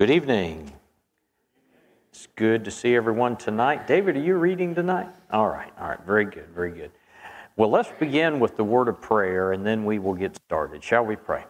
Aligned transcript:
Good 0.00 0.08
evening. 0.08 0.72
It's 2.08 2.26
good 2.34 2.64
to 2.64 2.70
see 2.70 2.96
everyone 2.96 3.36
tonight. 3.36 3.86
David, 3.86 4.16
are 4.16 4.20
you 4.20 4.36
reading 4.36 4.74
tonight? 4.74 5.10
All 5.30 5.50
right, 5.50 5.70
all 5.78 5.90
right, 5.90 6.00
very 6.06 6.24
good, 6.24 6.48
very 6.54 6.70
good. 6.70 6.90
Well, 7.58 7.68
let's 7.68 7.92
begin 8.00 8.40
with 8.40 8.56
the 8.56 8.64
word 8.64 8.88
of 8.88 8.98
prayer 9.02 9.52
and 9.52 9.66
then 9.66 9.84
we 9.84 9.98
will 9.98 10.14
get 10.14 10.36
started. 10.36 10.82
Shall 10.82 11.04
we 11.04 11.16
pray? 11.16 11.44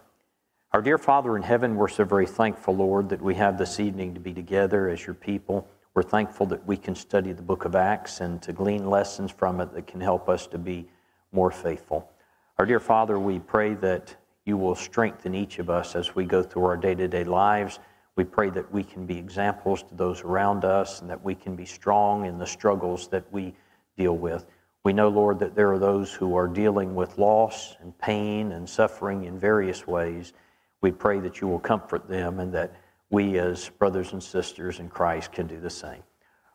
Our 0.73 0.83
dear 0.83 0.99
Father 0.99 1.37
in 1.37 1.45
heaven, 1.45 1.77
we're 1.77 1.87
so 1.87 2.03
very 2.03 2.27
thankful, 2.27 2.75
Lord, 2.75 3.09
that 3.11 3.23
we 3.23 3.37
have 3.37 3.57
this 3.57 3.79
evening 3.79 4.15
to 4.15 4.21
be 4.21 4.34
together 4.34 4.89
as 4.89 5.07
your 5.07 5.14
people. 5.14 5.69
We're 5.95 6.03
thankful 6.03 6.46
that 6.46 6.67
we 6.67 6.77
can 6.77 6.96
study 6.96 7.30
the 7.30 7.43
book 7.43 7.64
of 7.64 7.77
Acts 7.77 8.21
and 8.21 8.43
to 8.43 8.53
glean 8.53 8.91
lessons 8.91 9.30
from 9.30 9.61
it 9.61 9.73
that 9.75 9.87
can 9.87 10.01
help 10.01 10.29
us 10.29 10.48
to 10.48 10.59
be 10.59 10.89
more 11.30 11.53
faithful. 11.53 12.11
Our 12.59 12.67
dear 12.67 12.80
Father, 12.80 13.17
we 13.17 13.39
pray 13.39 13.75
that 13.75 14.17
you 14.45 14.57
will 14.57 14.75
strengthen 14.75 15.37
each 15.37 15.61
of 15.61 15.71
us 15.71 15.95
as 15.95 16.17
we 16.17 16.25
go 16.25 16.43
through 16.43 16.64
our 16.64 16.77
day 16.77 16.96
to 16.96 17.07
day 17.07 17.23
lives. 17.23 17.79
We 18.21 18.25
pray 18.25 18.50
that 18.50 18.71
we 18.71 18.84
can 18.84 19.07
be 19.07 19.16
examples 19.16 19.82
to 19.84 19.95
those 19.95 20.20
around 20.24 20.66
us 20.66 21.01
and 21.01 21.09
that 21.09 21.24
we 21.24 21.34
can 21.34 21.56
be 21.56 21.65
strong 21.65 22.27
in 22.27 22.37
the 22.37 22.46
struggles 22.46 23.09
that 23.09 23.24
we 23.33 23.55
deal 23.96 24.15
with. 24.15 24.45
We 24.84 24.93
know, 24.93 25.09
Lord, 25.09 25.38
that 25.38 25.55
there 25.55 25.73
are 25.73 25.79
those 25.79 26.12
who 26.12 26.37
are 26.37 26.46
dealing 26.46 26.95
with 26.95 27.16
loss 27.16 27.79
and 27.80 27.96
pain 27.96 28.52
and 28.52 28.69
suffering 28.69 29.24
in 29.24 29.38
various 29.38 29.87
ways. 29.87 30.34
We 30.83 30.93
pray 30.93 31.19
that 31.20 31.41
you 31.41 31.48
will 31.48 31.60
comfort 31.60 32.10
them 32.10 32.41
and 32.41 32.52
that 32.52 32.74
we, 33.09 33.38
as 33.38 33.70
brothers 33.70 34.12
and 34.12 34.23
sisters 34.23 34.80
in 34.80 34.91
Christ, 34.91 35.32
can 35.32 35.46
do 35.46 35.59
the 35.59 35.71
same. 35.71 36.02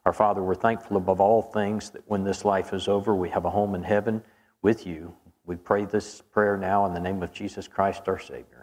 Our 0.05 0.13
Father, 0.13 0.43
we're 0.43 0.53
thankful 0.53 0.97
above 0.97 1.19
all 1.19 1.41
things 1.41 1.89
that 1.89 2.03
when 2.05 2.23
this 2.23 2.45
life 2.45 2.73
is 2.73 2.87
over, 2.87 3.15
we 3.15 3.29
have 3.29 3.45
a 3.45 3.49
home 3.49 3.73
in 3.73 3.81
heaven 3.81 4.21
with 4.61 4.85
you. 4.85 5.15
We 5.47 5.55
pray 5.55 5.85
this 5.85 6.21
prayer 6.21 6.57
now 6.57 6.85
in 6.85 6.93
the 6.93 6.99
name 6.99 7.23
of 7.23 7.33
Jesus 7.33 7.67
Christ, 7.67 8.03
our 8.07 8.19
Savior. 8.19 8.54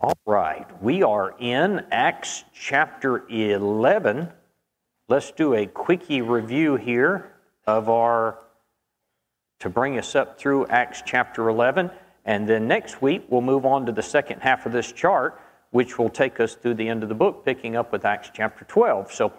All 0.00 0.16
right, 0.26 0.64
we 0.80 1.02
are 1.02 1.34
in 1.40 1.84
Acts 1.90 2.44
chapter 2.54 3.26
11. 3.30 4.28
Let's 5.08 5.32
do 5.32 5.54
a 5.54 5.66
quickie 5.66 6.22
review 6.22 6.76
here 6.76 7.32
of 7.66 7.88
our, 7.88 8.38
to 9.58 9.68
bring 9.68 9.98
us 9.98 10.14
up 10.14 10.38
through 10.38 10.68
Acts 10.68 11.02
chapter 11.04 11.48
11. 11.48 11.90
And 12.24 12.48
then 12.48 12.68
next 12.68 13.02
week, 13.02 13.24
we'll 13.28 13.40
move 13.40 13.66
on 13.66 13.86
to 13.86 13.92
the 13.92 14.04
second 14.04 14.38
half 14.38 14.66
of 14.66 14.72
this 14.72 14.92
chart, 14.92 15.40
which 15.70 15.98
will 15.98 16.10
take 16.10 16.38
us 16.38 16.54
through 16.54 16.74
the 16.74 16.88
end 16.88 17.02
of 17.02 17.08
the 17.08 17.16
book, 17.16 17.44
picking 17.44 17.74
up 17.74 17.90
with 17.90 18.04
Acts 18.04 18.30
chapter 18.32 18.64
12. 18.66 19.10
So, 19.10 19.32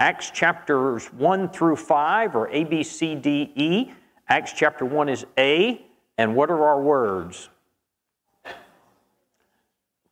Acts 0.00 0.30
chapters 0.30 1.12
1 1.12 1.50
through 1.50 1.76
5 1.76 2.36
are 2.36 2.48
A, 2.48 2.64
B, 2.64 2.82
C, 2.82 3.16
D, 3.16 3.52
E. 3.54 3.92
Acts 4.30 4.54
chapter 4.54 4.86
1 4.86 5.10
is 5.10 5.26
A. 5.36 5.84
And 6.16 6.34
what 6.34 6.50
are 6.50 6.64
our 6.66 6.80
words? 6.80 7.50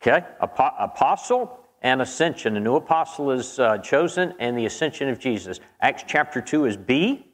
Okay, 0.07 0.23
apostle 0.39 1.61
and 1.81 2.03
ascension. 2.03 2.59
A 2.59 2.61
new 2.61 2.75
apostle 2.77 3.31
is 3.31 3.59
uh, 3.59 3.79
chosen, 3.79 4.35
and 4.39 4.59
the 4.59 4.67
ascension 4.67 5.09
of 5.09 5.19
Jesus. 5.19 5.61
Acts 5.81 6.05
chapter 6.07 6.43
2 6.43 6.67
is 6.67 6.77
B. 6.77 7.27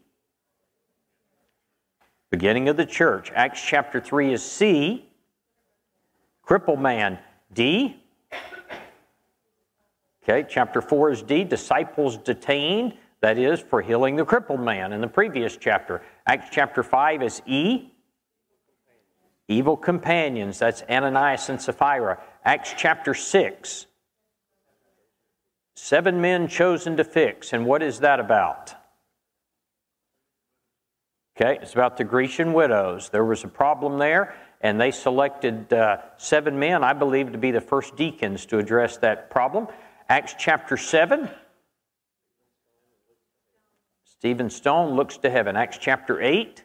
Beginning 2.30 2.68
of 2.68 2.76
the 2.76 2.86
church. 2.86 3.32
Acts 3.34 3.60
chapter 3.60 4.00
3 4.00 4.34
is 4.34 4.42
C. 4.44 5.08
Cripple 6.46 6.80
man, 6.80 7.18
D. 7.52 8.00
Okay, 10.22 10.46
chapter 10.48 10.80
4 10.80 11.10
is 11.10 11.22
D. 11.22 11.42
Disciples 11.42 12.18
detained, 12.18 12.94
that 13.20 13.36
is, 13.36 13.58
for 13.58 13.82
healing 13.82 14.14
the 14.14 14.24
crippled 14.24 14.60
man 14.60 14.92
in 14.92 15.00
the 15.00 15.08
previous 15.08 15.56
chapter. 15.56 16.02
Acts 16.24 16.50
chapter 16.52 16.84
5 16.84 17.24
is 17.24 17.42
E. 17.46 17.90
Evil 19.48 19.76
companions, 19.76 20.60
that's 20.60 20.84
Ananias 20.88 21.48
and 21.48 21.60
Sapphira. 21.60 22.20
Acts 22.44 22.74
chapter 22.76 23.14
6. 23.14 23.86
Seven 25.76 26.20
men 26.20 26.48
chosen 26.48 26.96
to 26.96 27.04
fix. 27.04 27.52
And 27.52 27.66
what 27.66 27.82
is 27.82 28.00
that 28.00 28.20
about? 28.20 28.74
Okay, 31.36 31.58
it's 31.62 31.72
about 31.72 31.96
the 31.96 32.04
Grecian 32.04 32.52
widows. 32.52 33.08
There 33.08 33.24
was 33.24 33.44
a 33.44 33.48
problem 33.48 33.98
there, 33.98 34.34
and 34.60 34.80
they 34.80 34.90
selected 34.90 35.72
uh, 35.72 35.98
seven 36.18 36.58
men, 36.58 36.84
I 36.84 36.92
believe, 36.92 37.32
to 37.32 37.38
be 37.38 37.50
the 37.50 37.62
first 37.62 37.96
deacons 37.96 38.44
to 38.46 38.58
address 38.58 38.98
that 38.98 39.30
problem. 39.30 39.68
Acts 40.08 40.34
chapter 40.38 40.76
7. 40.76 41.30
Stephen 44.04 44.50
Stone 44.50 44.96
looks 44.96 45.16
to 45.18 45.30
heaven. 45.30 45.56
Acts 45.56 45.78
chapter 45.78 46.20
8. 46.20 46.62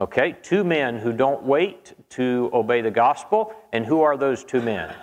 Okay, 0.00 0.34
two 0.42 0.64
men 0.64 0.96
who 0.96 1.12
don't 1.12 1.42
wait 1.42 1.92
to 2.10 2.50
obey 2.54 2.80
the 2.80 2.90
gospel. 2.90 3.54
And 3.72 3.84
who 3.84 4.00
are 4.00 4.16
those 4.16 4.44
two 4.44 4.62
men? 4.62 4.94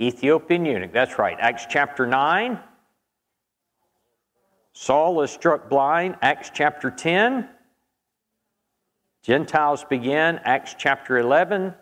Ethiopian 0.00 0.66
eunuch. 0.66 0.92
That's 0.92 1.18
right. 1.18 1.36
Acts 1.40 1.66
chapter 1.70 2.06
9. 2.06 2.60
Saul 4.74 5.22
is 5.22 5.30
struck 5.30 5.70
blind, 5.70 6.16
Acts 6.20 6.50
chapter 6.52 6.90
10. 6.90 7.48
Gentiles 9.22 9.84
begin, 9.88 10.38
Acts 10.44 10.76
chapter 10.78 11.16
11. 11.16 11.74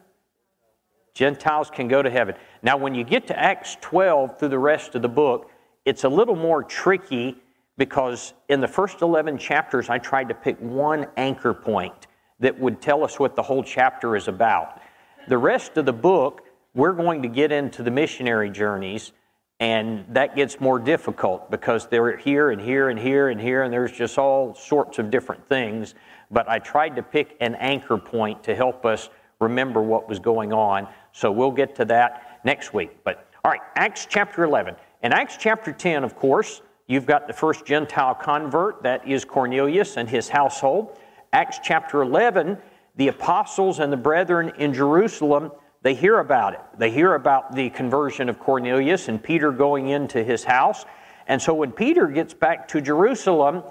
Gentiles 1.13 1.71
can 1.71 1.89
go 1.89 2.03
to 2.03 2.09
heaven. 2.09 2.37
Now, 2.63 2.77
when 2.77 2.95
you 2.95 3.03
get 3.03 3.27
to 3.27 3.39
Acts 3.39 3.77
12 3.81 4.39
through 4.39 4.51
the 4.51 4.61
rest 4.61 4.95
of 4.95 5.03
the 5.03 5.09
book, 5.09 5.51
it's 5.85 6.05
a 6.05 6.09
little 6.09 6.37
more 6.37 6.63
tricky 6.63 7.37
because 7.77 8.35
in 8.49 8.61
the 8.61 8.69
first 8.69 9.03
11 9.03 9.39
chapters, 9.39 9.91
I 9.91 9.99
tried 9.99 10.29
to 10.29 10.35
pick 10.35 10.59
one 10.59 11.07
anchor 11.17 11.55
point 11.55 12.07
that 12.41 12.59
would 12.59 12.81
tell 12.81 13.05
us 13.05 13.19
what 13.19 13.37
the 13.37 13.43
whole 13.43 13.63
chapter 13.63 14.17
is 14.17 14.29
about. 14.29 14.81
The 15.29 15.39
rest 15.39 15.77
of 15.77 15.87
the 15.87 15.93
book, 15.93 16.43
we're 16.75 16.93
going 16.93 17.23
to 17.23 17.29
get 17.29 17.53
into 17.53 17.83
the 17.83 17.91
missionary 17.91 18.51
journeys 18.51 19.13
and 19.61 20.05
that 20.11 20.35
gets 20.35 20.61
more 20.61 20.79
difficult 20.79 21.51
because 21.51 21.87
they're 21.87 22.17
here 22.17 22.51
and 22.51 22.61
here 22.61 22.89
and 22.89 22.99
here 22.99 23.29
and 23.29 23.41
here, 23.41 23.63
and 23.63 23.73
there's 23.73 23.93
just 23.93 24.19
all 24.19 24.55
sorts 24.55 24.99
of 24.99 25.11
different 25.11 25.47
things. 25.49 25.95
But 26.31 26.49
I 26.49 26.59
tried 26.59 26.97
to 26.97 27.03
pick 27.03 27.37
an 27.41 27.55
anchor 27.57 27.97
point 27.97 28.43
to 28.45 28.55
help 28.55 28.85
us 28.85 29.11
remember 29.41 29.81
what 29.81 30.09
was 30.09 30.19
going 30.19 30.53
on. 30.53 30.89
So 31.13 31.31
we'll 31.31 31.53
get 31.53 31.75
to 31.77 31.85
that 31.87 32.41
next 32.45 32.75
week. 32.75 32.91
But 33.05 33.29
all 33.45 33.53
right, 33.53 33.61
Acts 33.77 34.07
chapter 34.07 34.43
11. 34.43 34.75
In 35.03 35.13
Acts 35.13 35.37
chapter 35.39 35.73
10, 35.73 36.03
of 36.03 36.17
course, 36.17 36.63
you've 36.87 37.07
got 37.07 37.27
the 37.27 37.33
first 37.33 37.65
Gentile 37.65 38.15
convert, 38.15 38.83
that 38.83 39.07
is 39.07 39.25
Cornelius 39.25 39.97
and 39.97 40.09
his 40.09 40.29
household. 40.29 40.99
Acts 41.33 41.59
chapter 41.63 42.03
11, 42.03 42.59
the 42.97 43.09
apostles 43.09 43.81
and 43.81 43.93
the 43.93 43.97
brethren 43.97 44.53
in 44.59 44.73
Jerusalem 44.73 45.51
they 45.85 45.95
hear 45.95 46.19
about 46.19 46.55
it. 46.55 46.61
They 46.79 46.91
hear 46.91 47.15
about 47.15 47.55
the 47.55 47.69
conversion 47.69 48.31
of 48.31 48.39
Cornelius 48.39 49.09
and 49.09 49.23
Peter 49.23 49.53
going 49.53 49.89
into 49.89 50.25
his 50.25 50.43
house. 50.43 50.87
And 51.27 51.41
so 51.41 51.53
when 51.53 51.73
Peter 51.73 52.07
gets 52.07 52.33
back 52.33 52.67
to 52.69 52.81
Jerusalem, 52.81 53.63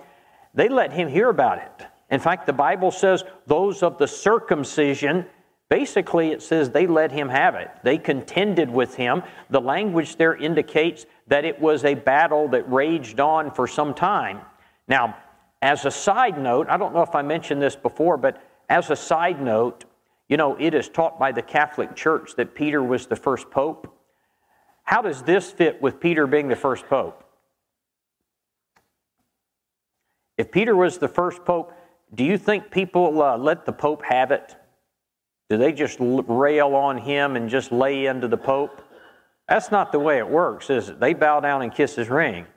they 0.53 0.69
let 0.69 0.93
him 0.93 1.07
hear 1.07 1.29
about 1.29 1.57
it. 1.57 1.87
In 2.11 2.19
fact, 2.19 2.45
the 2.45 2.53
Bible 2.53 2.91
says 2.91 3.23
those 3.47 3.81
of 3.81 3.97
the 3.97 4.07
circumcision, 4.07 5.25
basically 5.73 6.29
it 6.29 6.43
says 6.43 6.69
they 6.69 6.85
let 6.85 7.11
him 7.11 7.29
have 7.29 7.55
it. 7.55 7.67
They 7.81 7.97
contended 7.97 8.69
with 8.69 8.93
him. 8.93 9.23
The 9.49 9.59
language 9.59 10.17
there 10.17 10.35
indicates 10.35 11.07
that 11.25 11.45
it 11.45 11.59
was 11.59 11.83
a 11.83 11.95
battle 11.95 12.47
that 12.49 12.71
raged 12.71 13.19
on 13.19 13.49
for 13.49 13.67
some 13.67 13.95
time. 13.95 14.41
Now, 14.87 15.17
as 15.63 15.85
a 15.85 15.89
side 15.89 16.37
note, 16.37 16.67
I 16.69 16.77
don't 16.77 16.93
know 16.93 17.01
if 17.01 17.15
I 17.15 17.23
mentioned 17.23 17.59
this 17.59 17.75
before, 17.75 18.17
but 18.17 18.39
as 18.69 18.91
a 18.91 18.95
side 18.95 19.41
note, 19.41 19.85
you 20.29 20.37
know, 20.37 20.55
it 20.59 20.75
is 20.75 20.89
taught 20.89 21.17
by 21.17 21.31
the 21.31 21.41
Catholic 21.41 21.95
Church 21.95 22.35
that 22.35 22.53
Peter 22.53 22.83
was 22.83 23.07
the 23.07 23.15
first 23.15 23.49
pope. 23.49 23.91
How 24.83 25.01
does 25.01 25.23
this 25.23 25.49
fit 25.49 25.81
with 25.81 25.99
Peter 25.99 26.27
being 26.27 26.49
the 26.49 26.55
first 26.55 26.85
pope? 26.85 27.23
If 30.37 30.51
Peter 30.51 30.75
was 30.75 30.99
the 30.99 31.07
first 31.07 31.43
pope, 31.45 31.73
do 32.13 32.23
you 32.23 32.37
think 32.37 32.69
people 32.69 33.23
uh, 33.23 33.39
let 33.39 33.65
the 33.65 33.73
pope 33.73 34.03
have 34.03 34.29
it? 34.29 34.55
Do 35.53 35.57
they 35.57 35.71
just 35.71 35.97
rail 35.99 36.73
on 36.73 36.97
him 36.97 37.35
and 37.35 37.47
just 37.47 37.71
lay 37.71 38.07
into 38.07 38.27
the 38.27 38.37
pope? 38.37 38.81
That's 39.47 39.69
not 39.69 39.91
the 39.91 39.99
way 39.99 40.17
it 40.17 40.27
works, 40.27 40.71
is 40.71 40.89
it? 40.89 40.99
They 40.99 41.13
bow 41.13 41.41
down 41.41 41.61
and 41.61 41.71
kiss 41.71 41.93
his 41.93 42.09
ring. 42.09 42.47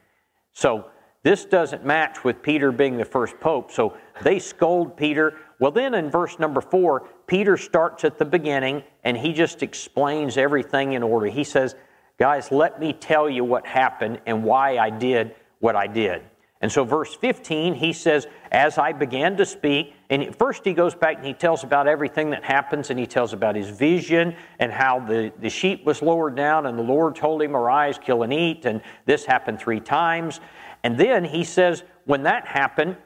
So 0.55 0.87
this 1.23 1.44
doesn't 1.44 1.85
match 1.85 2.25
with 2.25 2.41
Peter 2.41 2.73
being 2.73 2.97
the 2.97 3.05
first 3.05 3.38
pope. 3.38 3.71
So 3.71 3.99
they 4.23 4.38
scold 4.38 4.97
Peter. 4.97 5.35
Well, 5.61 5.73
then 5.73 5.93
in 5.93 6.11
verse 6.11 6.38
number 6.38 6.62
four, 6.62 7.06
Peter 7.26 7.59
starts 7.59 8.03
at 8.06 8.17
the 8.17 8.25
beginning 8.25 8.82
and 9.05 9.15
he 9.15 9.35
just 9.35 9.62
explains 9.62 10.38
everything 10.38 10.94
in 10.94 11.03
order. 11.03 11.26
He 11.26 11.44
says, 11.44 11.75
Guys, 12.19 12.50
let 12.50 12.81
me 12.81 12.94
tell 12.94 13.29
you 13.29 13.44
what 13.44 13.67
happened 13.67 14.23
and 14.25 14.43
why 14.43 14.79
I 14.79 14.88
did 14.88 15.35
what 15.61 15.76
I 15.76 15.87
did. 15.87 16.23
And 16.62 16.73
so, 16.73 16.85
verse 16.85 17.14
15, 17.14 17.75
he 17.75 17.93
says, 17.93 18.26
As 18.50 18.79
I 18.79 18.93
began 18.93 19.37
to 19.37 19.44
speak, 19.44 19.94
and 20.08 20.35
first 20.37 20.64
he 20.64 20.73
goes 20.73 20.94
back 20.94 21.17
and 21.17 21.26
he 21.26 21.35
tells 21.35 21.64
about 21.64 21.87
everything 21.87 22.31
that 22.31 22.44
happens, 22.44 22.88
and 22.88 22.99
he 22.99 23.06
tells 23.06 23.35
about 23.35 23.56
his 23.56 23.69
vision 23.69 24.35
and 24.58 24.73
how 24.73 25.00
the, 25.00 25.32
the 25.41 25.50
sheep 25.50 25.85
was 25.85 26.00
lowered 26.00 26.35
down, 26.35 26.67
and 26.67 26.79
the 26.79 26.82
Lord 26.82 27.14
told 27.14 27.43
him, 27.43 27.55
Arise, 27.55 27.99
kill 27.99 28.23
and 28.23 28.32
eat, 28.32 28.64
and 28.64 28.81
this 29.05 29.26
happened 29.26 29.58
three 29.58 29.81
times. 29.81 30.41
And 30.82 30.97
then 30.97 31.25
he 31.25 31.44
says, 31.44 31.82
When 32.06 32.23
that 32.23 32.47
happened, 32.47 32.97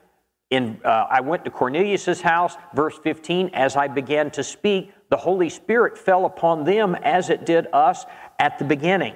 in, 0.50 0.80
uh, 0.84 1.06
I 1.08 1.20
went 1.20 1.44
to 1.44 1.50
Cornelius' 1.50 2.20
house, 2.20 2.56
verse 2.74 2.98
15, 3.02 3.50
as 3.52 3.76
I 3.76 3.88
began 3.88 4.30
to 4.32 4.44
speak, 4.44 4.92
the 5.08 5.16
Holy 5.16 5.48
Spirit 5.48 5.96
fell 5.96 6.24
upon 6.24 6.64
them 6.64 6.94
as 6.96 7.30
it 7.30 7.46
did 7.46 7.66
us 7.72 8.04
at 8.38 8.58
the 8.58 8.64
beginning. 8.64 9.14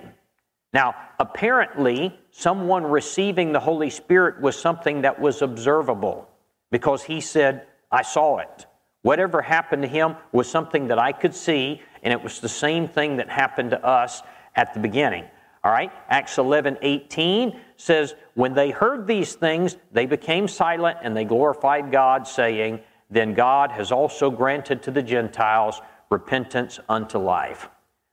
Now, 0.72 0.94
apparently, 1.18 2.18
someone 2.36 2.82
receiving 2.82 3.52
the 3.52 3.60
Holy 3.60 3.88
Spirit 3.88 4.40
was 4.40 4.58
something 4.58 5.02
that 5.02 5.20
was 5.20 5.40
observable 5.40 6.28
because 6.72 7.04
he 7.04 7.20
said, 7.20 7.64
I 7.92 8.02
saw 8.02 8.38
it. 8.38 8.66
Whatever 9.02 9.40
happened 9.40 9.82
to 9.82 9.88
him 9.88 10.16
was 10.32 10.50
something 10.50 10.88
that 10.88 10.98
I 10.98 11.12
could 11.12 11.34
see, 11.34 11.80
and 12.02 12.12
it 12.12 12.20
was 12.20 12.40
the 12.40 12.48
same 12.48 12.88
thing 12.88 13.18
that 13.18 13.28
happened 13.28 13.70
to 13.70 13.84
us 13.84 14.22
at 14.56 14.74
the 14.74 14.80
beginning. 14.80 15.24
All 15.62 15.70
right, 15.70 15.92
Acts 16.08 16.36
11 16.36 16.78
18 16.82 17.58
says, 17.76 18.16
When 18.34 18.52
they 18.52 18.70
heard 18.70 19.06
these 19.06 19.34
things, 19.34 19.76
they 19.92 20.04
became 20.04 20.48
silent 20.48 20.98
and 21.02 21.16
they 21.16 21.24
glorified 21.24 21.92
God, 21.92 22.26
saying, 22.26 22.80
Then 23.10 23.34
God 23.34 23.70
has 23.70 23.92
also 23.92 24.30
granted 24.30 24.82
to 24.82 24.90
the 24.90 25.02
Gentiles 25.02 25.80
repentance 26.10 26.80
unto 26.88 27.18
life. 27.18 27.68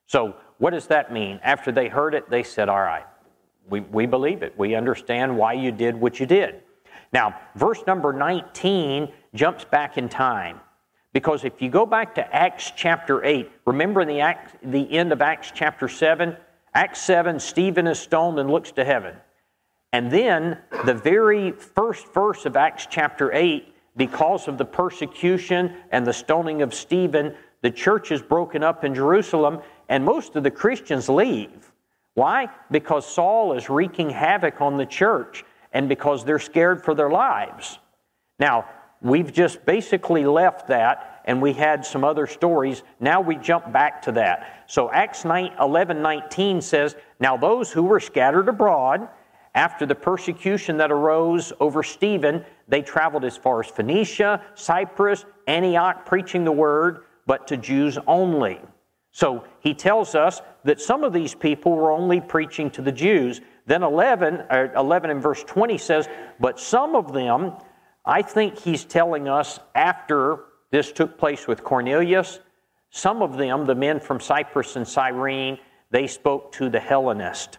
So, 0.05 0.35
what 0.59 0.71
does 0.71 0.87
that 0.87 1.11
mean? 1.11 1.39
After 1.41 1.71
they 1.71 1.87
heard 1.87 2.13
it, 2.13 2.29
they 2.29 2.43
said, 2.43 2.69
All 2.69 2.79
right, 2.79 3.05
we, 3.69 3.81
we 3.81 4.05
believe 4.05 4.43
it. 4.43 4.53
We 4.57 4.75
understand 4.75 5.37
why 5.37 5.53
you 5.53 5.71
did 5.71 5.95
what 5.95 6.19
you 6.19 6.25
did. 6.25 6.61
Now, 7.13 7.39
verse 7.55 7.79
number 7.85 8.13
19 8.13 9.11
jumps 9.33 9.65
back 9.65 9.97
in 9.97 10.09
time. 10.09 10.59
Because 11.13 11.43
if 11.43 11.61
you 11.61 11.69
go 11.69 11.85
back 11.85 12.15
to 12.15 12.35
Acts 12.35 12.71
chapter 12.75 13.23
8, 13.23 13.49
remember 13.65 14.05
the, 14.05 14.21
Act, 14.21 14.55
the 14.63 14.89
end 14.91 15.11
of 15.11 15.21
Acts 15.21 15.51
chapter 15.53 15.89
7, 15.89 16.37
Acts 16.73 17.01
7, 17.01 17.39
Stephen 17.39 17.85
is 17.85 17.99
stoned 17.99 18.39
and 18.39 18.49
looks 18.49 18.71
to 18.71 18.85
heaven. 18.85 19.15
And 19.91 20.09
then 20.09 20.57
the 20.85 20.93
very 20.93 21.51
first 21.51 22.07
verse 22.13 22.45
of 22.45 22.55
Acts 22.55 22.87
chapter 22.89 23.33
8, 23.33 23.73
because 23.97 24.47
of 24.47 24.57
the 24.57 24.63
persecution 24.63 25.75
and 25.91 26.07
the 26.07 26.13
stoning 26.13 26.61
of 26.61 26.73
Stephen, 26.73 27.35
the 27.61 27.71
church 27.71 28.11
is 28.11 28.21
broken 28.21 28.63
up 28.63 28.85
in 28.85 28.95
Jerusalem, 28.95 29.59
and 29.89 30.05
most 30.05 30.37
of 30.37 30.43
the 30.43 30.51
Christians 30.51 31.09
leave. 31.09 31.70
Why? 32.13 32.49
Because 32.69 33.05
Saul 33.05 33.53
is 33.53 33.69
wreaking 33.69 34.09
havoc 34.09 34.61
on 34.61 34.77
the 34.77 34.85
church 34.85 35.45
and 35.71 35.87
because 35.87 36.25
they're 36.25 36.39
scared 36.39 36.83
for 36.83 36.93
their 36.93 37.09
lives. 37.09 37.79
Now, 38.39 38.65
we've 39.01 39.31
just 39.31 39.65
basically 39.65 40.25
left 40.25 40.67
that 40.67 41.21
and 41.25 41.41
we 41.41 41.53
had 41.53 41.85
some 41.85 42.03
other 42.03 42.27
stories. 42.27 42.83
Now 42.99 43.21
we 43.21 43.35
jump 43.35 43.71
back 43.71 44.01
to 44.03 44.11
that. 44.13 44.63
So 44.67 44.91
Acts 44.91 45.23
9, 45.23 45.53
11 45.59 46.01
19 46.01 46.61
says, 46.61 46.95
Now 47.19 47.37
those 47.37 47.71
who 47.71 47.83
were 47.83 47.99
scattered 47.99 48.49
abroad, 48.49 49.07
after 49.53 49.85
the 49.85 49.95
persecution 49.95 50.77
that 50.77 50.91
arose 50.91 51.51
over 51.59 51.83
Stephen, 51.83 52.45
they 52.67 52.81
traveled 52.81 53.25
as 53.25 53.35
far 53.35 53.59
as 53.59 53.67
Phoenicia, 53.67 54.41
Cyprus, 54.55 55.25
Antioch, 55.45 56.05
preaching 56.05 56.45
the 56.45 56.51
word, 56.51 57.03
but 57.25 57.47
to 57.47 57.57
Jews 57.57 57.97
only. 58.07 58.61
So 59.11 59.43
he 59.59 59.73
tells 59.73 60.15
us 60.15 60.41
that 60.63 60.79
some 60.79 61.03
of 61.03 61.13
these 61.13 61.35
people 61.35 61.73
were 61.73 61.91
only 61.91 62.21
preaching 62.21 62.69
to 62.71 62.81
the 62.81 62.91
Jews. 62.91 63.41
Then 63.65 63.83
11, 63.83 64.35
uh, 64.49 64.67
11 64.75 65.09
and 65.09 65.21
verse 65.21 65.43
20 65.43 65.77
says, 65.77 66.07
But 66.39 66.59
some 66.59 66.95
of 66.95 67.11
them, 67.13 67.53
I 68.05 68.21
think 68.21 68.57
he's 68.57 68.85
telling 68.85 69.27
us 69.27 69.59
after 69.75 70.45
this 70.71 70.91
took 70.91 71.17
place 71.17 71.47
with 71.47 71.63
Cornelius. 71.63 72.39
Some 72.89 73.21
of 73.21 73.37
them, 73.37 73.65
the 73.65 73.75
men 73.75 73.99
from 73.99 74.19
Cyprus 74.19 74.75
and 74.75 74.87
Cyrene, 74.87 75.57
they 75.91 76.07
spoke 76.07 76.53
to 76.53 76.69
the 76.69 76.79
Hellenist. 76.79 77.57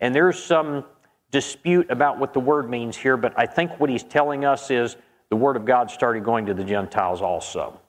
And 0.00 0.14
there's 0.14 0.42
some 0.42 0.84
dispute 1.32 1.90
about 1.90 2.18
what 2.18 2.32
the 2.32 2.40
word 2.40 2.70
means 2.70 2.96
here, 2.96 3.16
but 3.16 3.32
I 3.36 3.46
think 3.46 3.80
what 3.80 3.90
he's 3.90 4.04
telling 4.04 4.44
us 4.44 4.70
is 4.70 4.96
the 5.30 5.36
word 5.36 5.56
of 5.56 5.64
God 5.64 5.90
started 5.90 6.24
going 6.24 6.46
to 6.46 6.54
the 6.54 6.64
Gentiles 6.64 7.22
also. 7.22 7.80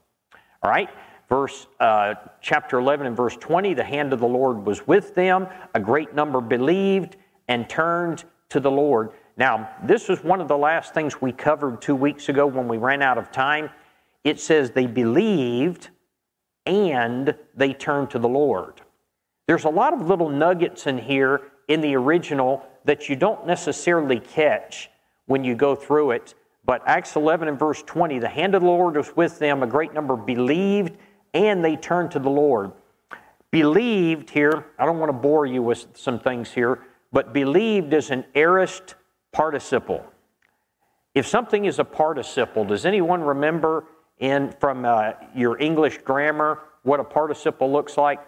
All 0.63 0.71
right? 0.71 0.89
Verse 1.33 1.65
uh, 1.79 2.13
chapter 2.41 2.77
11 2.77 3.07
and 3.07 3.17
verse 3.17 3.35
20, 3.37 3.73
the 3.73 3.83
hand 3.83 4.13
of 4.13 4.19
the 4.19 4.27
Lord 4.27 4.67
was 4.67 4.85
with 4.85 5.15
them. 5.15 5.47
A 5.73 5.79
great 5.79 6.13
number 6.13 6.39
believed 6.39 7.17
and 7.47 7.67
turned 7.67 8.23
to 8.49 8.59
the 8.59 8.69
Lord. 8.69 9.09
Now, 9.35 9.67
this 9.83 10.09
was 10.09 10.23
one 10.23 10.41
of 10.41 10.47
the 10.47 10.59
last 10.59 10.93
things 10.93 11.23
we 11.23 11.31
covered 11.31 11.81
two 11.81 11.95
weeks 11.95 12.29
ago 12.29 12.45
when 12.45 12.67
we 12.67 12.77
ran 12.77 13.01
out 13.01 13.17
of 13.17 13.31
time 13.31 13.71
it 14.23 14.39
says 14.39 14.69
they 14.69 14.85
believed 14.85 15.89
and 16.67 17.33
they 17.55 17.73
turned 17.73 18.11
to 18.11 18.19
the 18.19 18.29
Lord. 18.29 18.81
There's 19.47 19.63
a 19.63 19.69
lot 19.69 19.91
of 19.91 20.07
little 20.07 20.29
nuggets 20.29 20.85
in 20.85 20.99
here 20.99 21.41
in 21.67 21.81
the 21.81 21.95
original 21.95 22.63
that 22.85 23.09
you 23.09 23.15
don't 23.15 23.47
necessarily 23.47 24.19
catch 24.19 24.87
when 25.25 25.43
you 25.43 25.55
go 25.55 25.73
through 25.73 26.11
it. 26.11 26.35
But 26.63 26.83
Acts 26.85 27.15
11 27.15 27.47
and 27.47 27.57
verse 27.57 27.81
20, 27.81 28.19
the 28.19 28.29
hand 28.29 28.53
of 28.53 28.61
the 28.61 28.67
Lord 28.67 28.97
was 28.97 29.15
with 29.15 29.39
them. 29.39 29.63
A 29.63 29.67
great 29.67 29.95
number 29.95 30.15
believed 30.15 30.95
and 31.33 31.63
they 31.63 31.75
turned 31.75 32.11
to 32.11 32.19
the 32.19 32.29
Lord. 32.29 32.71
Believed 33.51 34.29
here, 34.29 34.65
I 34.79 34.85
don't 34.85 34.99
want 34.99 35.09
to 35.09 35.17
bore 35.17 35.45
you 35.45 35.61
with 35.61 35.85
some 35.95 36.19
things 36.19 36.51
here, 36.51 36.79
but 37.11 37.33
believed 37.33 37.93
is 37.93 38.09
an 38.09 38.25
aorist 38.33 38.95
participle. 39.31 40.05
If 41.13 41.27
something 41.27 41.65
is 41.65 41.77
a 41.77 41.83
participle, 41.83 42.65
does 42.65 42.85
anyone 42.85 43.21
remember 43.21 43.85
in 44.19 44.53
from 44.59 44.85
uh, 44.85 45.11
your 45.35 45.59
English 45.59 45.99
grammar 45.99 46.59
what 46.83 46.99
a 46.99 47.03
participle 47.03 47.71
looks 47.71 47.97
like? 47.97 48.19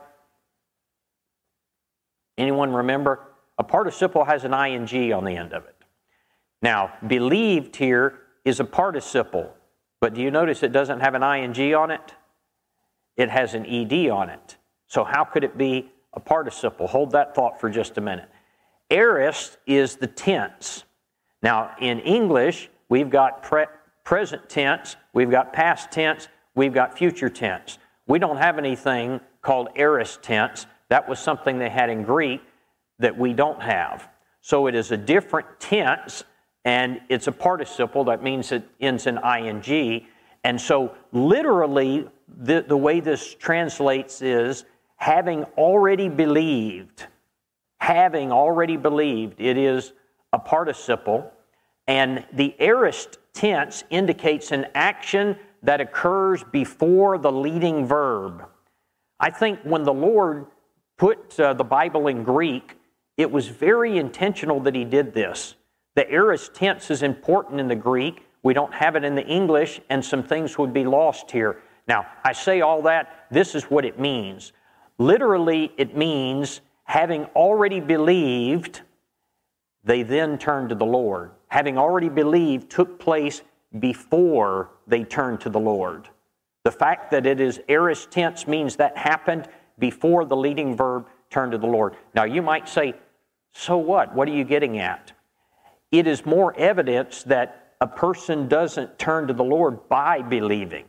Anyone 2.38 2.74
remember? 2.74 3.22
A 3.58 3.64
participle 3.64 4.26
has 4.26 4.44
an 4.44 4.54
ing 4.54 5.14
on 5.14 5.24
the 5.24 5.36
end 5.36 5.54
of 5.54 5.66
it. 5.66 5.76
Now, 6.62 6.94
believed 7.06 7.76
here 7.76 8.20
is 8.44 8.60
a 8.60 8.66
participle, 8.66 9.54
but 10.02 10.14
do 10.14 10.22
you 10.22 10.30
notice 10.30 10.62
it 10.62 10.72
doesn't 10.72 11.00
have 11.00 11.16
an 11.16 11.24
ing 11.24 11.74
on 11.74 11.92
it? 11.92 12.14
It 13.18 13.30
has 13.30 13.54
an 13.54 13.66
ed 13.66 14.10
on 14.10 14.30
it. 14.30 14.58
So, 14.88 15.04
how 15.04 15.24
could 15.24 15.44
it 15.44 15.58
be 15.58 15.92
a 16.14 16.20
participle? 16.20 16.88
Hold 16.88 17.12
that 17.12 17.36
thought 17.36 17.60
for 17.60 17.70
just 17.70 17.98
a 17.98 18.02
minute. 18.02 18.30
Aorist 18.92 19.58
is 19.66 19.96
the 19.96 20.08
tense. 20.08 20.84
Now, 21.42 21.76
in 21.80 22.00
English, 22.00 22.70
we've 22.90 23.10
got 23.10 23.44
pre- 23.44 23.66
present 24.04 24.48
tense, 24.50 24.96
we've 25.14 25.32
got 25.32 25.54
past 25.54 25.92
tense, 25.92 26.28
we've 26.54 26.74
got 26.74 26.98
future 26.98 27.30
tense. 27.30 27.78
We 28.08 28.20
don't 28.20 28.38
have 28.38 28.58
anything 28.58 29.20
called 29.42 29.70
aorist 29.76 30.22
tense. 30.22 30.68
That 30.90 31.10
was 31.10 31.20
something 31.20 31.58
they 31.58 31.70
had 31.70 31.90
in 31.90 32.04
Greek 32.04 32.42
that 33.00 33.18
we 33.18 33.34
don't 33.34 33.62
have. 33.62 34.08
So 34.42 34.68
it 34.68 34.76
is 34.76 34.92
a 34.92 34.98
different 34.98 35.48
tense 35.60 36.24
and 36.64 37.02
it's 37.10 37.28
a 37.28 37.32
participle 37.32 38.04
that 38.06 38.24
means 38.24 38.52
it 38.52 38.68
ends 38.80 39.08
in 39.08 39.18
ing. 39.18 40.06
And 40.44 40.62
so, 40.62 40.96
literally, 41.12 42.08
the, 42.28 42.66
the 42.68 42.78
way 42.78 43.00
this 43.00 43.36
translates 43.36 44.22
is 44.22 44.66
having 44.96 45.44
already 45.58 46.10
believed. 46.10 47.08
Having 47.80 48.32
already 48.32 48.78
believed, 48.78 49.40
it 49.40 49.58
is 49.58 49.94
a 50.34 50.40
participle. 50.40 51.32
And 51.88 52.26
the 52.34 52.56
aorist 52.60 53.20
tense 53.34 53.84
indicates 53.90 54.52
an 54.52 54.66
action 54.74 55.38
that 55.62 55.82
occurs 55.82 56.44
before 56.52 57.18
the 57.18 57.32
leading 57.32 57.86
verb. 57.86 58.48
I 59.20 59.30
think 59.30 59.60
when 59.64 59.84
the 59.84 59.94
Lord 59.94 60.48
put 60.98 61.40
uh, 61.40 61.54
the 61.54 61.64
Bible 61.64 62.08
in 62.08 62.24
Greek, 62.24 62.78
it 63.18 63.32
was 63.32 63.48
very 63.48 63.98
intentional 63.98 64.60
that 64.62 64.76
He 64.76 64.86
did 64.86 65.14
this. 65.14 65.56
The 65.96 66.10
aorist 66.12 66.54
tense 66.54 66.92
is 66.92 67.04
important 67.04 67.60
in 67.60 67.68
the 67.68 67.76
Greek. 67.76 68.26
We 68.44 68.54
don't 68.54 68.74
have 68.74 68.96
it 68.96 69.04
in 69.04 69.16
the 69.16 69.26
English, 69.26 69.80
and 69.90 70.04
some 70.04 70.24
things 70.24 70.58
would 70.58 70.74
be 70.74 70.84
lost 70.84 71.32
here. 71.32 71.62
Now, 71.88 72.08
I 72.24 72.34
say 72.34 72.62
all 72.62 72.82
that, 72.84 73.26
this 73.32 73.56
is 73.56 73.66
what 73.66 73.86
it 73.86 74.00
means. 74.00 74.54
Literally, 74.98 75.72
it 75.78 75.96
means 75.96 76.62
having 76.84 77.26
already 77.36 77.80
believed, 77.80 78.82
they 79.84 80.04
then 80.04 80.38
turned 80.38 80.70
to 80.70 80.76
the 80.76 80.86
Lord 80.86 81.32
having 81.56 81.78
already 81.78 82.10
believed, 82.10 82.70
took 82.70 83.00
place 83.00 83.42
before 83.80 84.72
they 84.88 85.06
turned 85.06 85.40
to 85.40 85.50
the 85.50 85.60
Lord. 85.60 86.10
The 86.66 86.72
fact 86.72 87.12
that 87.12 87.26
it 87.26 87.40
is 87.40 87.62
aorist 87.70 88.12
tense 88.12 88.46
means 88.46 88.76
that 88.76 88.98
happened 88.98 89.48
before 89.80 90.26
the 90.26 90.36
leading 90.36 90.76
verb 90.76 91.08
turned 91.30 91.54
to 91.54 91.58
the 91.58 91.66
Lord. 91.66 91.96
Now, 92.14 92.26
you 92.26 92.42
might 92.42 92.68
say, 92.68 92.94
so 93.54 93.78
what? 93.78 94.14
What 94.14 94.28
are 94.28 94.34
you 94.34 94.44
getting 94.44 94.80
at? 94.80 95.14
It 95.92 96.08
is 96.08 96.26
more 96.26 96.54
evidence 96.58 97.24
that 97.24 97.76
a 97.80 97.88
person 97.88 98.50
doesn't 98.50 99.00
turn 99.00 99.28
to 99.28 99.34
the 99.34 99.44
Lord 99.44 99.88
by 99.88 100.22
believing. 100.24 100.84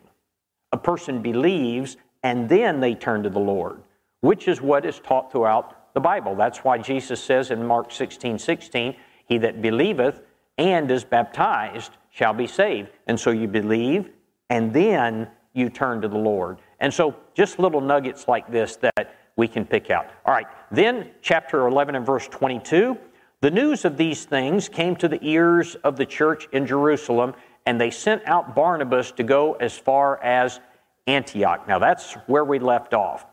Person 0.86 1.20
believes 1.20 1.96
and 2.22 2.48
then 2.48 2.78
they 2.78 2.94
turn 2.94 3.24
to 3.24 3.28
the 3.28 3.40
Lord, 3.40 3.82
which 4.20 4.46
is 4.46 4.60
what 4.60 4.86
is 4.86 5.00
taught 5.00 5.32
throughout 5.32 5.92
the 5.94 6.00
Bible. 6.00 6.36
That's 6.36 6.58
why 6.58 6.78
Jesus 6.78 7.20
says 7.20 7.50
in 7.50 7.66
Mark 7.66 7.90
16 7.90 8.38
16, 8.38 8.94
He 9.26 9.38
that 9.38 9.60
believeth 9.60 10.22
and 10.58 10.88
is 10.88 11.02
baptized 11.02 11.90
shall 12.10 12.32
be 12.32 12.46
saved. 12.46 12.90
And 13.08 13.18
so 13.18 13.32
you 13.32 13.48
believe 13.48 14.10
and 14.48 14.72
then 14.72 15.26
you 15.54 15.70
turn 15.70 16.02
to 16.02 16.08
the 16.08 16.18
Lord. 16.18 16.58
And 16.78 16.94
so 16.94 17.16
just 17.34 17.58
little 17.58 17.80
nuggets 17.80 18.28
like 18.28 18.48
this 18.48 18.76
that 18.76 19.16
we 19.34 19.48
can 19.48 19.64
pick 19.64 19.90
out. 19.90 20.06
All 20.24 20.32
right, 20.32 20.46
then 20.70 21.10
chapter 21.20 21.66
11 21.66 21.96
and 21.96 22.06
verse 22.06 22.28
22. 22.28 22.96
The 23.40 23.50
news 23.50 23.84
of 23.84 23.96
these 23.96 24.24
things 24.24 24.68
came 24.68 24.94
to 24.96 25.08
the 25.08 25.18
ears 25.20 25.74
of 25.82 25.96
the 25.96 26.06
church 26.06 26.46
in 26.52 26.64
Jerusalem, 26.64 27.34
and 27.66 27.80
they 27.80 27.90
sent 27.90 28.22
out 28.26 28.54
Barnabas 28.54 29.10
to 29.12 29.24
go 29.24 29.54
as 29.54 29.76
far 29.76 30.22
as 30.22 30.60
Antioch. 31.06 31.66
Now 31.68 31.78
that's 31.78 32.14
where 32.26 32.44
we 32.44 32.58
left 32.58 32.94
off. 32.94 33.26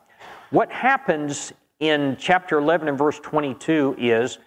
What 0.50 0.72
happens 0.72 1.54
in 1.80 2.16
chapter 2.20 2.58
11 2.58 2.88
and 2.88 2.98
verse 2.98 3.20
22 3.20 3.96
is 3.98 4.38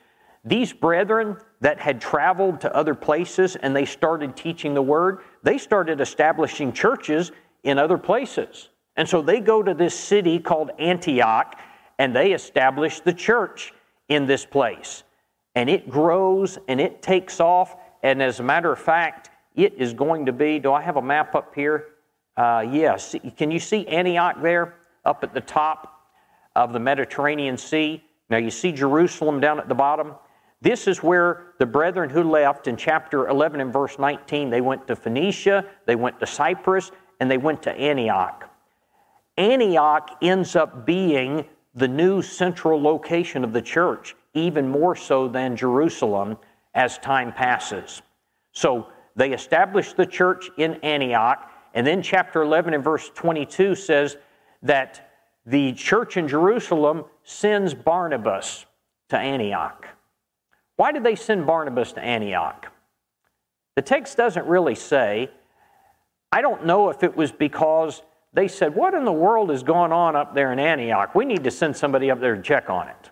these 0.45 0.73
brethren 0.73 1.37
that 1.61 1.81
had 1.81 2.01
traveled 2.01 2.61
to 2.61 2.75
other 2.75 2.95
places 2.95 3.57
and 3.57 3.75
they 3.75 3.85
started 3.85 4.37
teaching 4.37 4.75
the 4.75 4.83
word, 4.83 5.19
they 5.43 5.59
started 5.59 6.01
establishing 6.01 6.73
churches 6.73 7.33
in 7.65 7.79
other 7.79 7.99
places. 7.99 8.69
And 8.97 9.09
so 9.09 9.21
they 9.21 9.41
go 9.41 9.63
to 9.63 9.75
this 9.75 9.99
city 9.99 10.39
called 10.39 10.71
Antioch 10.79 11.59
and 11.99 12.15
they 12.15 12.33
establish 12.33 13.01
the 13.01 13.13
church 13.13 13.75
in 14.09 14.27
this 14.27 14.47
place. 14.47 15.03
And 15.55 15.69
it 15.69 15.91
grows 15.91 16.59
and 16.69 16.81
it 16.81 17.03
takes 17.03 17.41
off. 17.41 17.77
And 18.03 18.23
as 18.23 18.41
a 18.41 18.43
matter 18.43 18.73
of 18.73 18.79
fact, 18.79 19.31
it 19.55 19.75
is 19.79 19.95
going 19.95 20.27
to 20.27 20.33
be. 20.33 20.59
Do 20.59 20.73
I 20.73 20.83
have 20.83 20.97
a 20.97 21.03
map 21.03 21.35
up 21.35 21.55
here? 21.55 21.87
Uh, 22.37 22.67
yes. 22.71 23.15
Can 23.37 23.51
you 23.51 23.59
see 23.59 23.87
Antioch 23.87 24.37
there 24.43 24.75
up 25.05 25.23
at 25.25 25.33
the 25.33 25.41
top 25.41 26.01
of 26.55 26.73
the 26.73 26.81
Mediterranean 26.81 27.57
Sea? 27.57 28.03
Now 28.29 28.39
you 28.39 28.51
see 28.51 28.73
Jerusalem 28.73 29.41
down 29.41 29.59
at 29.59 29.69
the 29.69 29.75
bottom. 29.75 30.15
This 30.61 30.87
is 30.87 31.03
where 31.03 31.53
the 31.59 31.67
brethren 31.67 32.11
who 32.11 32.23
left 32.23 32.67
in 32.67 32.77
chapter 32.77 33.29
11 33.29 33.61
and 33.61 33.73
verse 33.73 33.99
19, 33.99 34.51
they 34.51 34.61
went 34.61 34.87
to 34.89 34.97
Phoenicia, 34.97 35.65
they 35.87 35.97
went 35.97 36.19
to 36.21 36.27
Cyprus, 36.27 36.91
and 37.21 37.31
they 37.31 37.39
went 37.39 37.63
to 37.63 37.73
Antioch. 37.73 38.51
Antioch 39.39 40.17
ends 40.23 40.57
up 40.57 40.87
being 40.87 41.45
the 41.75 41.89
new 41.89 42.23
central 42.23 42.81
location 42.81 43.45
of 43.45 43.53
the 43.53 43.61
church, 43.61 44.17
even 44.33 44.69
more 44.69 44.97
so 44.97 45.29
than 45.29 45.57
Jerusalem 45.57 46.39
as 46.75 46.99
time 46.99 47.33
passes. 47.33 48.03
So 48.53 48.89
they 49.15 49.33
established 49.33 49.97
the 49.97 50.07
church 50.07 50.51
in 50.57 50.75
Antioch, 50.77 51.51
and 51.77 51.87
then 51.87 52.01
chapter 52.01 52.41
11 52.41 52.73
and 52.73 52.83
verse 52.83 53.11
22 53.15 53.75
says 53.75 54.17
that 54.63 55.13
the 55.45 55.75
church 55.75 56.17
in 56.17 56.27
Jerusalem 56.27 57.05
sends 57.23 57.75
Barnabas 57.75 58.65
to 59.11 59.19
Antioch. 59.19 59.87
Why 60.77 60.91
did 60.91 61.05
they 61.05 61.15
send 61.15 61.47
Barnabas 61.47 61.93
to 61.93 62.01
Antioch? 62.01 62.73
The 63.75 63.83
text 63.83 64.17
doesn't 64.17 64.47
really 64.47 64.75
say. 64.75 65.31
I 66.33 66.41
don't 66.41 66.65
know 66.65 66.89
if 66.89 67.03
it 67.03 67.15
was 67.15 67.31
because 67.31 68.03
they 68.33 68.49
said, 68.49 68.75
What 68.75 68.95
in 68.95 69.05
the 69.05 69.13
world 69.13 69.51
is 69.51 69.63
going 69.63 69.93
on 69.93 70.17
up 70.17 70.35
there 70.35 70.55
in 70.55 70.59
Antioch? 70.59 71.15
We 71.15 71.27
need 71.27 71.45
to 71.45 71.51
send 71.51 71.77
somebody 71.77 72.11
up 72.11 72.21
there 72.21 72.37
to 72.37 72.43
check 72.43 72.71
on 72.71 72.89
it. 72.89 73.11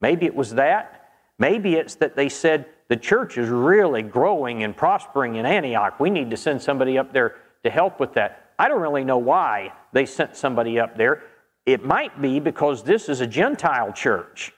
Maybe 0.00 0.24
it 0.24 0.34
was 0.34 0.54
that. 0.54 1.10
Maybe 1.38 1.74
it's 1.74 1.96
that 1.96 2.16
they 2.16 2.30
said, 2.30 2.64
The 2.88 2.96
church 2.96 3.36
is 3.36 3.50
really 3.50 4.00
growing 4.00 4.62
and 4.62 4.74
prospering 4.74 5.36
in 5.36 5.44
Antioch. 5.44 6.00
We 6.00 6.08
need 6.08 6.30
to 6.30 6.38
send 6.38 6.62
somebody 6.62 6.96
up 6.96 7.12
there 7.12 7.36
to 7.64 7.70
help 7.70 8.00
with 8.00 8.14
that. 8.14 8.52
I 8.58 8.68
don't 8.68 8.80
really 8.80 9.04
know 9.04 9.18
why 9.18 9.72
they 9.92 10.06
sent 10.06 10.36
somebody 10.36 10.78
up 10.78 10.96
there. 10.96 11.22
It 11.66 11.84
might 11.84 12.20
be 12.20 12.40
because 12.40 12.82
this 12.82 13.08
is 13.08 13.20
a 13.20 13.26
Gentile 13.26 13.92
church. 13.92 14.52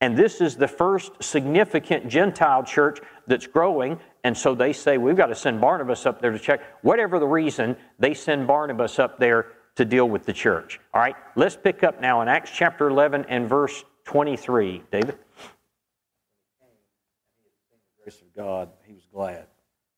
And 0.00 0.16
this 0.16 0.40
is 0.40 0.56
the 0.56 0.68
first 0.68 1.12
significant 1.20 2.08
Gentile 2.08 2.62
church 2.62 3.00
that's 3.26 3.46
growing. 3.46 3.98
And 4.22 4.36
so 4.36 4.54
they 4.54 4.72
say, 4.72 4.96
we've 4.96 5.16
got 5.16 5.26
to 5.26 5.34
send 5.34 5.60
Barnabas 5.60 6.06
up 6.06 6.20
there 6.20 6.30
to 6.30 6.38
check. 6.38 6.60
Whatever 6.82 7.18
the 7.18 7.26
reason, 7.26 7.76
they 7.98 8.14
send 8.14 8.46
Barnabas 8.46 8.98
up 8.98 9.18
there 9.18 9.52
to 9.76 9.84
deal 9.84 10.08
with 10.08 10.24
the 10.24 10.32
church. 10.32 10.80
All 10.94 11.00
right, 11.00 11.16
let's 11.36 11.56
pick 11.56 11.82
up 11.82 12.00
now 12.00 12.20
in 12.20 12.28
Acts 12.28 12.50
chapter 12.54 12.88
11 12.88 13.26
and 13.28 13.48
verse 13.48 13.84
23. 14.04 14.82
David? 14.90 15.18
grace 18.02 18.22
of 18.22 18.34
God, 18.34 18.70
he 18.86 18.94
was 18.94 19.06
glad 19.12 19.46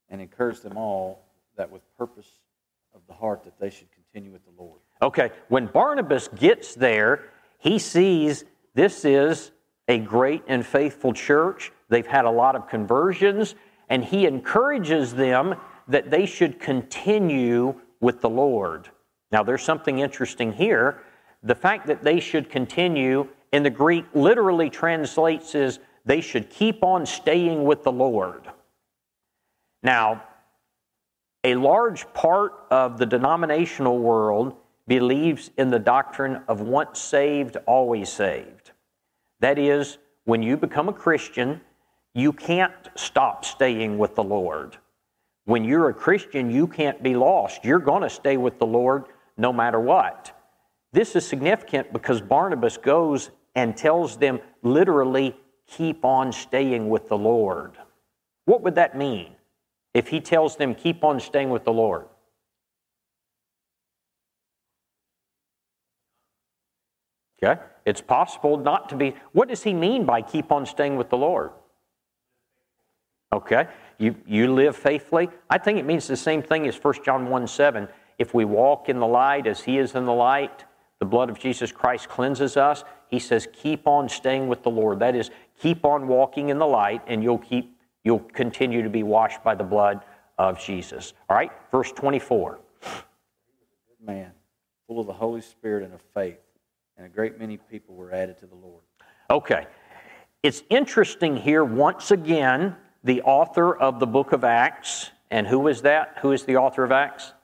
and 0.09 0.21
encouraged 0.21 0.65
them 0.65 0.77
all 0.77 1.27
that 1.57 1.71
with 1.71 1.83
purpose 1.97 2.40
of 2.95 3.01
the 3.07 3.15
heart 3.15 3.45
that 3.45 3.59
they 3.59 3.71
should 3.71 3.89
continue 3.93 4.33
with 4.33 4.45
the 4.45 4.63
Lord. 4.63 4.81
Okay, 5.03 5.31
when 5.49 5.67
Barnabas 5.67 6.29
gets 6.29 6.75
there, 6.75 7.31
he 7.59 7.79
sees 7.79 8.45
this 8.75 9.05
is 9.05 9.53
a 9.89 9.99
great 9.99 10.43
and 10.47 10.65
faithful 10.65 11.13
church. 11.13 11.73
They've 11.89 12.07
had 12.07 12.25
a 12.25 12.31
lot 12.31 12.55
of 12.55 12.69
conversions 12.69 13.55
and 13.89 14.05
he 14.05 14.27
encourages 14.27 15.15
them 15.15 15.55
that 15.89 16.11
they 16.11 16.25
should 16.25 16.61
continue 16.61 17.75
with 18.01 18.21
the 18.21 18.31
Lord. 18.31 18.89
Now, 19.33 19.43
there's 19.43 19.63
something 19.63 19.99
interesting 19.99 20.53
here. 20.53 21.03
The 21.43 21.55
fact 21.55 21.87
that 21.89 22.03
they 22.03 22.21
should 22.21 22.49
continue 22.49 23.29
in 23.53 23.63
the 23.63 23.71
Greek 23.71 24.05
literally 24.15 24.71
translates 24.71 25.55
as 25.55 25.81
they 26.05 26.21
should 26.21 26.51
keep 26.51 26.83
on 26.85 27.05
staying 27.05 27.65
with 27.65 27.83
the 27.83 27.93
Lord. 27.93 28.49
Now, 29.83 30.23
a 31.45 31.55
large 31.55 32.13
part 32.13 32.53
of 32.71 32.99
the 32.99 33.07
denominational 33.07 33.99
world 33.99 34.55
believes 34.87 35.51
in 35.57 35.71
the 35.71 35.79
doctrine 35.79 36.43
of 36.49 36.61
once 36.61 37.01
saved, 37.01 37.57
always 37.67 38.11
saved. 38.11 38.73
That 39.41 39.59
is, 39.59 39.99
when 40.25 40.43
you 40.43 40.57
become 40.57 40.89
a 40.89 40.93
Christian, 40.93 41.61
you 42.15 42.33
can't 42.33 42.91
stop 42.97 43.45
staying 43.45 43.99
with 43.99 44.15
the 44.15 44.25
Lord. 44.25 44.77
When 45.45 45.65
you're 45.65 45.89
a 45.89 45.95
Christian, 45.95 46.51
you 46.51 46.67
can't 46.67 47.03
be 47.03 47.15
lost. 47.15 47.65
You're 47.65 47.79
going 47.79 48.03
to 48.03 48.11
stay 48.11 48.37
with 48.37 48.59
the 48.59 48.67
Lord 48.67 49.05
no 49.39 49.53
matter 49.53 49.81
what. 49.81 50.37
This 50.93 51.17
is 51.17 51.27
significant 51.27 51.93
because 51.93 52.21
Barnabas 52.21 52.77
goes 52.77 53.31
and 53.55 53.77
tells 53.77 54.17
them 54.17 54.41
literally, 54.63 55.37
keep 55.67 56.05
on 56.05 56.33
staying 56.33 56.89
with 56.89 57.09
the 57.09 57.17
Lord. 57.17 57.73
What 58.45 58.63
would 58.63 58.75
that 58.75 58.97
mean 58.97 59.37
if 59.95 60.09
he 60.09 60.21
tells 60.21 60.57
them, 60.57 60.75
keep 60.75 61.03
on 61.05 61.21
staying 61.21 61.51
with 61.51 61.65
the 61.65 61.73
Lord? 61.73 62.07
Okay? 67.43 67.61
It's 67.85 68.01
possible 68.01 68.57
not 68.57 68.89
to 68.91 68.97
be. 68.97 69.15
What 69.33 69.49
does 69.49 69.63
he 69.63 69.75
mean 69.75 70.05
by 70.05 70.23
keep 70.23 70.53
on 70.53 70.67
staying 70.67 70.97
with 70.97 71.09
the 71.09 71.17
Lord? 71.17 71.51
Okay? 73.33 73.69
You, 73.99 74.15
you 74.27 74.53
live 74.53 74.77
faithfully. 74.77 75.29
I 75.49 75.59
think 75.59 75.79
it 75.79 75.85
means 75.85 76.07
the 76.07 76.17
same 76.17 76.43
thing 76.43 76.67
as 76.67 76.77
1 76.77 76.95
John 77.05 77.29
1 77.29 77.47
7. 77.47 77.89
If 78.19 78.35
we 78.35 78.45
walk 78.45 78.89
in 78.89 78.99
the 78.99 79.07
light 79.07 79.47
as 79.47 79.63
he 79.63 79.79
is 79.79 79.95
in 79.95 80.05
the 80.05 80.13
light, 80.13 80.65
the 80.99 81.07
blood 81.07 81.31
of 81.31 81.39
Jesus 81.39 81.73
Christ 81.73 82.09
cleanses 82.09 82.57
us. 82.57 82.85
He 83.09 83.19
says, 83.19 83.49
keep 83.53 83.89
on 83.89 84.09
staying 84.09 84.49
with 84.49 84.63
the 84.63 84.71
Lord. 84.71 84.99
That 85.01 85.17
is, 85.17 85.31
keep 85.59 85.85
on 85.85 86.07
walking 86.07 86.51
in 86.51 86.59
the 86.59 86.67
light, 86.67 87.01
and 87.07 87.23
you'll 87.23 87.39
keep 87.39 87.80
you'll 88.05 88.21
continue 88.21 88.83
to 88.83 88.91
be 88.91 89.03
washed 89.03 89.43
by 89.43 89.55
the 89.55 89.65
blood 89.65 90.05
of 90.39 90.59
Jesus. 90.59 91.13
All 91.29 91.37
right, 91.37 91.53
verse 91.71 91.93
24. 91.93 92.59
Man, 94.05 94.33
full 94.87 95.01
of 95.01 95.07
the 95.07 95.13
Holy 95.13 95.43
Spirit 95.43 95.85
and 95.85 95.93
of 95.93 96.01
faith, 96.15 96.39
and 96.97 97.07
a 97.07 97.09
great 97.09 97.39
many 97.39 97.57
people 97.57 97.95
were 97.95 98.13
added 98.13 98.39
to 98.39 98.47
the 98.47 98.55
Lord. 98.55 98.83
Okay. 99.31 99.67
It's 100.43 100.63
interesting 100.71 101.37
here, 101.37 101.65
once 101.65 102.11
again, 102.11 102.77
the 103.05 103.21
author 103.23 103.77
of 103.77 104.01
the 104.01 104.07
book 104.07 104.33
of 104.33 104.43
Acts. 104.43 105.11
And 105.31 105.47
who 105.47 105.69
is 105.69 105.83
that? 105.83 106.19
Who 106.23 106.33
is 106.33 106.45
the 106.45 106.57
author 106.57 106.83
of 106.83 106.93
Acts? 106.93 107.35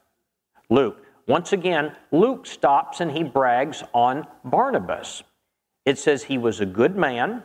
Luke. 0.70 1.02
Once 1.28 1.52
again, 1.52 1.94
Luke 2.12 2.46
stops 2.46 3.00
and 3.00 3.10
he 3.10 3.22
brags 3.22 3.82
on 3.92 4.26
Barnabas. 4.44 5.24
It 5.84 5.98
says 5.98 6.24
he 6.24 6.38
was 6.38 6.60
a 6.60 6.66
good 6.66 6.96
man, 6.96 7.42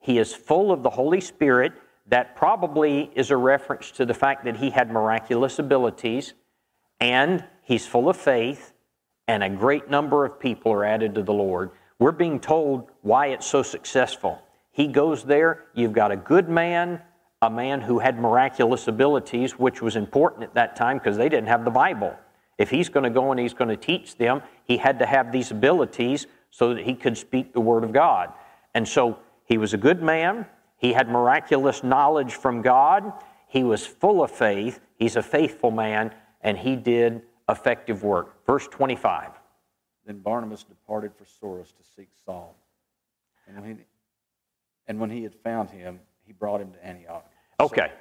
he 0.00 0.18
is 0.18 0.34
full 0.34 0.72
of 0.72 0.82
the 0.82 0.90
Holy 0.90 1.20
Spirit. 1.20 1.72
That 2.10 2.34
probably 2.34 3.10
is 3.14 3.30
a 3.30 3.36
reference 3.36 3.92
to 3.92 4.04
the 4.04 4.14
fact 4.14 4.44
that 4.44 4.56
he 4.56 4.70
had 4.70 4.90
miraculous 4.90 5.58
abilities, 5.58 6.34
and 7.00 7.44
he's 7.62 7.86
full 7.86 8.08
of 8.08 8.16
faith, 8.16 8.72
and 9.28 9.44
a 9.44 9.48
great 9.48 9.88
number 9.88 10.24
of 10.24 10.40
people 10.40 10.72
are 10.72 10.84
added 10.84 11.14
to 11.14 11.22
the 11.22 11.32
Lord. 11.32 11.70
We're 12.00 12.12
being 12.12 12.40
told 12.40 12.90
why 13.02 13.28
it's 13.28 13.46
so 13.46 13.62
successful. 13.62 14.42
He 14.72 14.88
goes 14.88 15.22
there, 15.22 15.66
you've 15.72 15.92
got 15.92 16.10
a 16.10 16.16
good 16.16 16.48
man, 16.48 17.00
a 17.42 17.50
man 17.50 17.80
who 17.80 18.00
had 18.00 18.18
miraculous 18.18 18.88
abilities, 18.88 19.52
which 19.52 19.80
was 19.80 19.94
important 19.94 20.42
at 20.42 20.54
that 20.54 20.74
time 20.74 20.98
because 20.98 21.16
they 21.16 21.28
didn't 21.28 21.48
have 21.48 21.64
the 21.64 21.70
Bible. 21.70 22.14
If 22.58 22.70
he's 22.70 22.88
going 22.88 23.04
to 23.04 23.10
go 23.10 23.30
and 23.30 23.38
he's 23.38 23.54
going 23.54 23.68
to 23.68 23.76
teach 23.76 24.16
them, 24.16 24.42
he 24.64 24.76
had 24.76 24.98
to 24.98 25.06
have 25.06 25.30
these 25.30 25.50
abilities 25.50 26.26
so 26.50 26.74
that 26.74 26.84
he 26.84 26.94
could 26.94 27.16
speak 27.16 27.52
the 27.52 27.60
Word 27.60 27.84
of 27.84 27.92
God. 27.92 28.32
And 28.74 28.86
so 28.86 29.20
he 29.44 29.58
was 29.58 29.74
a 29.74 29.78
good 29.78 30.02
man. 30.02 30.46
He 30.80 30.94
had 30.94 31.10
miraculous 31.10 31.84
knowledge 31.84 32.34
from 32.34 32.62
God. 32.62 33.12
He 33.46 33.62
was 33.64 33.86
full 33.86 34.22
of 34.22 34.30
faith. 34.30 34.80
He's 34.96 35.16
a 35.16 35.22
faithful 35.22 35.70
man, 35.70 36.14
and 36.40 36.56
he 36.56 36.74
did 36.74 37.20
effective 37.50 38.02
work. 38.02 38.46
Verse 38.46 38.66
25. 38.66 39.32
Then 40.06 40.20
Barnabas 40.20 40.64
departed 40.64 41.12
for 41.14 41.26
Tarsus 41.26 41.72
to 41.72 41.84
seek 41.94 42.08
Saul. 42.24 42.56
And 43.46 43.60
when 43.60 43.76
he, 43.76 43.84
and 44.86 44.98
when 44.98 45.10
he 45.10 45.22
had 45.22 45.34
found 45.34 45.68
him, 45.68 46.00
he 46.26 46.32
brought 46.32 46.62
him 46.62 46.72
to 46.72 46.82
Antioch. 46.84 47.30
Okay. 47.60 47.92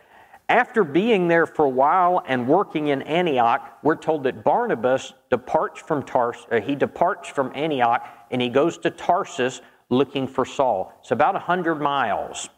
After 0.48 0.86
being 0.86 1.28
there 1.28 1.46
for 1.46 1.66
a 1.66 1.70
while 1.70 2.24
and 2.26 2.48
working 2.48 2.88
in 2.88 3.02
Antioch, 3.02 3.78
we're 3.84 3.98
told 3.98 4.24
that 4.24 4.46
Barnabas 4.46 5.14
departs 5.30 5.82
from 5.82 6.04
Tars- 6.04 6.48
uh, 6.50 6.62
he 6.62 6.76
departs 6.76 7.28
from 7.28 7.52
Antioch 7.54 8.08
and 8.32 8.42
he 8.42 8.48
goes 8.50 8.78
to 8.80 8.90
Tarsus 8.90 9.62
looking 9.90 10.28
for 10.28 10.46
Saul. 10.46 10.94
It's 11.02 11.12
about 11.12 11.34
100 11.34 11.76
miles. 11.76 12.50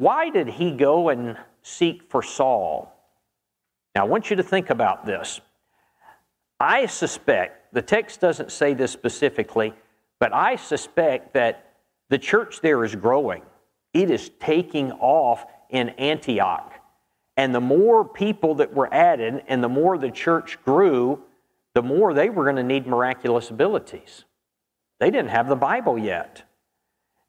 Why 0.00 0.30
did 0.30 0.48
he 0.48 0.70
go 0.70 1.10
and 1.10 1.36
seek 1.60 2.04
for 2.08 2.22
Saul? 2.22 2.90
Now, 3.94 4.06
I 4.06 4.08
want 4.08 4.30
you 4.30 4.36
to 4.36 4.42
think 4.42 4.70
about 4.70 5.04
this. 5.04 5.42
I 6.58 6.86
suspect, 6.86 7.74
the 7.74 7.82
text 7.82 8.18
doesn't 8.18 8.50
say 8.50 8.72
this 8.72 8.92
specifically, 8.92 9.74
but 10.18 10.32
I 10.32 10.56
suspect 10.56 11.34
that 11.34 11.74
the 12.08 12.16
church 12.16 12.62
there 12.62 12.82
is 12.82 12.94
growing. 12.94 13.42
It 13.92 14.10
is 14.10 14.30
taking 14.40 14.90
off 14.92 15.44
in 15.68 15.90
Antioch. 15.90 16.72
And 17.36 17.54
the 17.54 17.60
more 17.60 18.02
people 18.02 18.54
that 18.54 18.72
were 18.72 18.88
added 18.94 19.42
and 19.48 19.62
the 19.62 19.68
more 19.68 19.98
the 19.98 20.10
church 20.10 20.56
grew, 20.64 21.22
the 21.74 21.82
more 21.82 22.14
they 22.14 22.30
were 22.30 22.44
going 22.44 22.56
to 22.56 22.62
need 22.62 22.86
miraculous 22.86 23.50
abilities. 23.50 24.24
They 24.98 25.10
didn't 25.10 25.28
have 25.28 25.50
the 25.50 25.56
Bible 25.56 25.98
yet. 25.98 26.44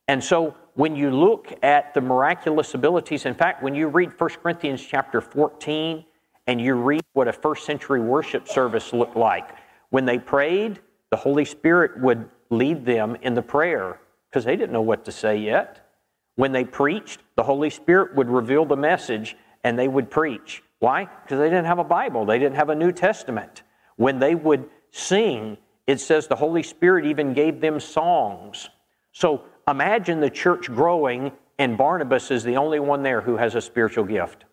And 0.08 0.22
so 0.22 0.54
when 0.74 0.96
you 0.96 1.10
look 1.10 1.52
at 1.62 1.94
the 1.94 2.00
miraculous 2.00 2.74
abilities, 2.74 3.26
in 3.26 3.34
fact, 3.34 3.62
when 3.62 3.74
you 3.74 3.88
read 3.88 4.10
1 4.18 4.30
Corinthians 4.42 4.84
chapter 4.84 5.20
14 5.20 6.04
and 6.46 6.60
you 6.60 6.74
read 6.74 7.02
what 7.12 7.28
a 7.28 7.32
first 7.32 7.64
century 7.64 8.00
worship 8.00 8.48
service 8.48 8.92
looked 8.92 9.16
like, 9.16 9.50
when 9.90 10.04
they 10.04 10.18
prayed, 10.18 10.80
the 11.10 11.16
Holy 11.16 11.44
Spirit 11.44 12.00
would 12.00 12.28
lead 12.50 12.84
them 12.84 13.16
in 13.22 13.34
the 13.34 13.42
prayer 13.42 14.00
because 14.28 14.44
they 14.44 14.56
didn't 14.56 14.72
know 14.72 14.82
what 14.82 15.04
to 15.04 15.12
say 15.12 15.36
yet. 15.36 15.90
When 16.36 16.52
they 16.52 16.64
preached, 16.64 17.20
the 17.36 17.42
Holy 17.42 17.70
Spirit 17.70 18.14
would 18.16 18.30
reveal 18.30 18.64
the 18.64 18.76
message 18.76 19.36
and 19.62 19.78
they 19.78 19.88
would 19.88 20.10
preach. 20.10 20.62
Why? 20.78 21.04
Because 21.22 21.38
they 21.38 21.48
didn't 21.48 21.66
have 21.66 21.78
a 21.78 21.84
Bible, 21.84 22.24
they 22.24 22.38
didn't 22.38 22.56
have 22.56 22.70
a 22.70 22.74
New 22.74 22.92
Testament. 22.92 23.62
When 23.96 24.18
they 24.18 24.34
would 24.34 24.68
sing, 24.90 25.58
it 25.86 26.00
says 26.00 26.26
the 26.26 26.36
Holy 26.36 26.62
Spirit 26.62 27.06
even 27.06 27.34
gave 27.34 27.60
them 27.60 27.78
songs. 27.78 28.68
So 29.12 29.44
imagine 29.68 30.20
the 30.20 30.30
church 30.30 30.66
growing 30.66 31.32
and 31.58 31.76
Barnabas 31.76 32.30
is 32.30 32.44
the 32.44 32.56
only 32.56 32.80
one 32.80 33.02
there 33.02 33.20
who 33.20 33.36
has 33.36 33.54
a 33.54 33.60
spiritual 33.60 34.04
gift. 34.04 34.44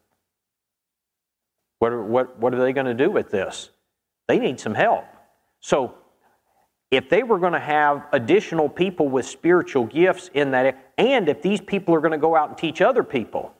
What 1.79 1.93
are, 1.93 2.03
what, 2.03 2.37
what 2.37 2.53
are 2.53 2.59
they 2.59 2.73
going 2.73 2.85
to 2.85 2.93
do 2.93 3.09
with 3.09 3.31
this? 3.31 3.69
They 4.27 4.37
need 4.37 4.59
some 4.59 4.75
help. 4.75 5.05
So, 5.61 5.95
if 6.91 7.07
they 7.07 7.21
were 7.23 7.37
going 7.37 7.53
to 7.53 7.59
have 7.59 8.07
additional 8.11 8.67
people 8.67 9.09
with 9.09 9.25
spiritual 9.25 9.85
gifts 9.85 10.29
in 10.33 10.51
that, 10.51 10.91
and 10.97 11.29
if 11.29 11.41
these 11.41 11.61
people 11.61 11.93
are 11.93 11.99
going 11.99 12.13
to 12.13 12.17
go 12.17 12.35
out 12.35 12.49
and 12.49 12.57
teach 12.57 12.81
other 12.81 13.03
people, 13.03 13.53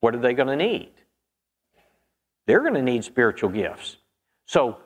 what 0.00 0.14
are 0.14 0.18
they 0.18 0.34
going 0.34 0.48
to 0.48 0.56
need? 0.56 0.92
They're 2.46 2.60
going 2.60 2.74
to 2.74 2.82
need 2.82 3.02
spiritual 3.04 3.50
gifts. 3.50 3.96
So, 4.46 4.78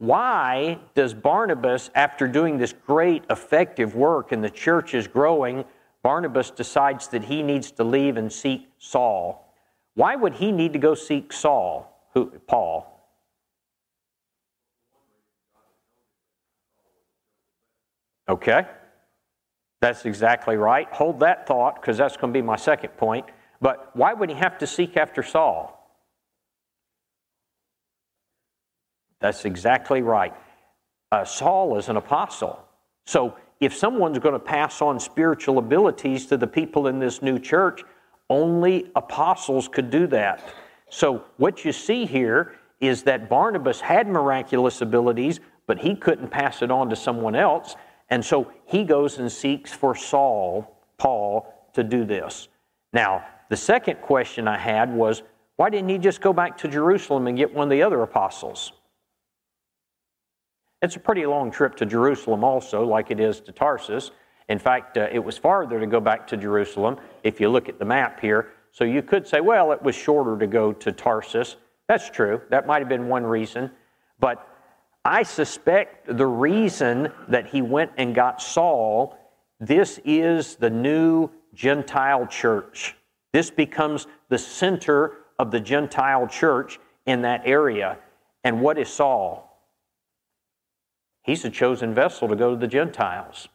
why 0.00 0.78
does 0.94 1.12
Barnabas, 1.12 1.90
after 1.94 2.26
doing 2.26 2.56
this 2.56 2.72
great, 2.72 3.22
effective 3.28 3.94
work 3.94 4.32
and 4.32 4.42
the 4.42 4.48
church 4.48 4.94
is 4.94 5.06
growing, 5.06 5.62
Barnabas 6.02 6.50
decides 6.50 7.08
that 7.08 7.24
he 7.24 7.42
needs 7.42 7.70
to 7.72 7.84
leave 7.84 8.16
and 8.16 8.32
seek 8.32 8.66
Saul? 8.78 9.54
Why 9.92 10.16
would 10.16 10.32
he 10.32 10.52
need 10.52 10.72
to 10.72 10.78
go 10.78 10.94
seek 10.94 11.34
Saul, 11.34 12.08
who, 12.14 12.30
Paul? 12.46 12.86
Okay? 18.26 18.66
That's 19.82 20.06
exactly 20.06 20.56
right. 20.56 20.88
Hold 20.92 21.20
that 21.20 21.46
thought 21.46 21.78
because 21.78 21.98
that's 21.98 22.16
going 22.16 22.32
to 22.32 22.38
be 22.38 22.42
my 22.42 22.56
second 22.56 22.96
point. 22.96 23.26
But 23.60 23.94
why 23.94 24.14
would 24.14 24.30
he 24.30 24.36
have 24.36 24.56
to 24.58 24.66
seek 24.66 24.96
after 24.96 25.22
Saul? 25.22 25.79
That's 29.20 29.44
exactly 29.44 30.02
right. 30.02 30.34
Uh, 31.12 31.24
Saul 31.24 31.76
is 31.76 31.88
an 31.88 31.96
apostle. 31.96 32.64
So 33.06 33.36
if 33.60 33.76
someone's 33.76 34.18
going 34.18 34.32
to 34.32 34.38
pass 34.38 34.80
on 34.80 34.98
spiritual 34.98 35.58
abilities 35.58 36.26
to 36.26 36.36
the 36.36 36.46
people 36.46 36.86
in 36.86 36.98
this 36.98 37.20
new 37.20 37.38
church, 37.38 37.82
only 38.30 38.90
apostles 38.96 39.68
could 39.68 39.90
do 39.90 40.06
that. 40.06 40.54
So 40.88 41.24
what 41.36 41.64
you 41.64 41.72
see 41.72 42.06
here 42.06 42.56
is 42.80 43.02
that 43.02 43.28
Barnabas 43.28 43.80
had 43.80 44.08
miraculous 44.08 44.80
abilities, 44.80 45.40
but 45.66 45.78
he 45.78 45.94
couldn't 45.94 46.28
pass 46.28 46.62
it 46.62 46.70
on 46.70 46.88
to 46.88 46.96
someone 46.96 47.34
else. 47.34 47.76
And 48.08 48.24
so 48.24 48.50
he 48.64 48.84
goes 48.84 49.18
and 49.18 49.30
seeks 49.30 49.72
for 49.72 49.94
Saul, 49.94 50.78
Paul, 50.96 51.52
to 51.74 51.84
do 51.84 52.04
this. 52.04 52.48
Now, 52.92 53.24
the 53.50 53.56
second 53.56 54.00
question 54.00 54.48
I 54.48 54.58
had 54.58 54.92
was 54.92 55.22
why 55.56 55.68
didn't 55.68 55.90
he 55.90 55.98
just 55.98 56.22
go 56.22 56.32
back 56.32 56.56
to 56.58 56.68
Jerusalem 56.68 57.26
and 57.26 57.36
get 57.36 57.52
one 57.52 57.64
of 57.64 57.70
the 57.70 57.82
other 57.82 58.00
apostles? 58.02 58.72
It's 60.82 60.96
a 60.96 61.00
pretty 61.00 61.26
long 61.26 61.50
trip 61.50 61.76
to 61.76 61.86
Jerusalem, 61.86 62.42
also, 62.42 62.84
like 62.84 63.10
it 63.10 63.20
is 63.20 63.40
to 63.40 63.52
Tarsus. 63.52 64.12
In 64.48 64.58
fact, 64.58 64.96
uh, 64.96 65.08
it 65.12 65.18
was 65.18 65.36
farther 65.36 65.78
to 65.78 65.86
go 65.86 66.00
back 66.00 66.26
to 66.28 66.36
Jerusalem 66.36 66.96
if 67.22 67.38
you 67.40 67.50
look 67.50 67.68
at 67.68 67.78
the 67.78 67.84
map 67.84 68.18
here. 68.20 68.48
So 68.72 68.84
you 68.84 69.02
could 69.02 69.26
say, 69.26 69.40
well, 69.40 69.72
it 69.72 69.82
was 69.82 69.94
shorter 69.94 70.38
to 70.38 70.46
go 70.46 70.72
to 70.72 70.92
Tarsus. 70.92 71.56
That's 71.86 72.08
true. 72.08 72.40
That 72.50 72.66
might 72.66 72.78
have 72.78 72.88
been 72.88 73.08
one 73.08 73.24
reason. 73.24 73.70
But 74.18 74.46
I 75.04 75.22
suspect 75.22 76.16
the 76.16 76.26
reason 76.26 77.12
that 77.28 77.48
he 77.48 77.62
went 77.62 77.92
and 77.96 78.14
got 78.14 78.40
Saul, 78.40 79.18
this 79.58 80.00
is 80.04 80.56
the 80.56 80.70
new 80.70 81.30
Gentile 81.52 82.26
church. 82.26 82.96
This 83.32 83.50
becomes 83.50 84.06
the 84.28 84.38
center 84.38 85.18
of 85.38 85.50
the 85.50 85.60
Gentile 85.60 86.26
church 86.26 86.78
in 87.06 87.22
that 87.22 87.42
area. 87.44 87.98
And 88.44 88.60
what 88.62 88.78
is 88.78 88.88
Saul? 88.88 89.49
He's 91.22 91.44
a 91.44 91.50
chosen 91.50 91.94
vessel 91.94 92.28
to 92.28 92.36
go 92.36 92.50
to 92.50 92.56
the 92.56 92.66
Gentiles. 92.66 93.48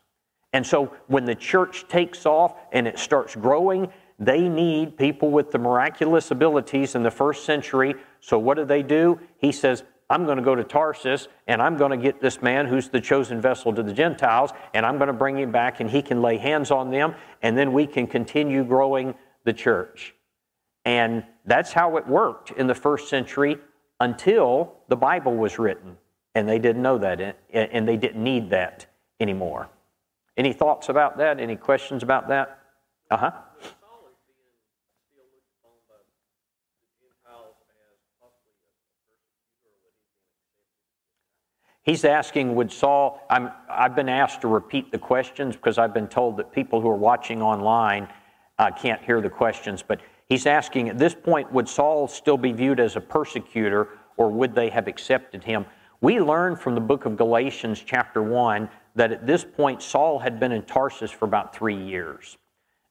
And 0.53 0.65
so 0.65 0.93
when 1.07 1.25
the 1.25 1.35
church 1.35 1.87
takes 1.87 2.25
off 2.25 2.55
and 2.71 2.87
it 2.87 2.97
starts 2.97 3.35
growing, 3.35 3.89
they 4.19 4.47
need 4.47 4.97
people 4.97 5.29
with 5.29 5.51
the 5.51 5.59
miraculous 5.59 6.31
abilities 6.31 6.95
in 6.95 7.03
the 7.03 7.11
first 7.11 7.43
century. 7.43 7.95
So 8.21 8.39
what 8.39 8.55
do 8.55 8.65
they 8.65 8.81
do? 8.81 9.19
He 9.37 9.51
says, 9.51 9.83
I'm 10.09 10.25
going 10.25 10.37
to 10.37 10.43
go 10.43 10.55
to 10.55 10.63
Tarsus 10.63 11.27
and 11.47 11.61
I'm 11.61 11.77
going 11.77 11.91
to 11.91 11.97
get 11.97 12.21
this 12.21 12.41
man 12.41 12.67
who's 12.67 12.89
the 12.89 13.01
chosen 13.01 13.41
vessel 13.41 13.73
to 13.73 13.83
the 13.83 13.91
Gentiles 13.91 14.51
and 14.73 14.85
I'm 14.85 14.97
going 14.97 15.07
to 15.07 15.13
bring 15.13 15.37
him 15.37 15.51
back 15.51 15.79
and 15.79 15.89
he 15.89 16.01
can 16.01 16.21
lay 16.21 16.37
hands 16.37 16.71
on 16.71 16.91
them 16.91 17.15
and 17.41 17.57
then 17.57 17.73
we 17.73 17.87
can 17.87 18.05
continue 18.05 18.63
growing 18.63 19.15
the 19.43 19.53
church. 19.53 20.13
And 20.85 21.25
that's 21.45 21.73
how 21.73 21.97
it 21.97 22.07
worked 22.07 22.51
in 22.51 22.67
the 22.67 22.75
first 22.75 23.09
century 23.09 23.57
until 23.99 24.75
the 24.87 24.95
Bible 24.95 25.35
was 25.35 25.57
written 25.57 25.97
and 26.35 26.47
they 26.47 26.59
didn't 26.59 26.81
know 26.81 26.97
that, 26.97 27.37
and 27.51 27.87
they 27.87 27.97
didn't 27.97 28.23
need 28.23 28.49
that 28.49 28.85
anymore. 29.19 29.69
Any 30.37 30.51
thoughts 30.51 30.89
about 30.89 31.17
that? 31.17 31.39
Any 31.39 31.55
questions 31.55 32.03
about 32.03 32.27
that? 32.27 32.59
Uh 33.09 33.17
huh. 33.17 33.31
He's 41.83 42.03
asking, 42.03 42.55
would 42.55 42.71
Saul, 42.71 43.21
I'm, 43.29 43.51
I've 43.69 43.95
been 43.95 44.09
asked 44.09 44.41
to 44.41 44.47
repeat 44.47 44.91
the 44.91 44.97
questions 44.97 45.55
because 45.55 45.77
I've 45.77 45.93
been 45.93 46.07
told 46.07 46.35
that 46.37 46.51
people 46.51 46.81
who 46.81 46.89
are 46.89 46.95
watching 46.95 47.43
online 47.43 48.07
uh, 48.57 48.71
can't 48.71 49.03
hear 49.03 49.21
the 49.21 49.29
questions. 49.29 49.83
But 49.87 50.01
he's 50.27 50.47
asking, 50.47 50.89
at 50.89 50.97
this 50.97 51.13
point, 51.13 51.51
would 51.53 51.69
Saul 51.69 52.07
still 52.07 52.37
be 52.37 52.51
viewed 52.51 52.79
as 52.79 52.95
a 52.95 53.01
persecutor 53.01 53.89
or 54.17 54.31
would 54.31 54.55
they 54.55 54.69
have 54.71 54.87
accepted 54.87 55.43
him? 55.43 55.67
We 56.01 56.19
learn 56.19 56.55
from 56.55 56.75
the 56.75 56.81
book 56.81 57.05
of 57.05 57.17
Galatians, 57.17 57.83
chapter 57.85 58.21
1, 58.21 58.69
that 58.95 59.11
at 59.11 59.25
this 59.25 59.43
point 59.43 59.81
Saul 59.81 60.19
had 60.19 60.39
been 60.39 60.51
in 60.51 60.63
Tarsus 60.63 61.11
for 61.11 61.25
about 61.25 61.55
three 61.55 61.75
years. 61.75 62.37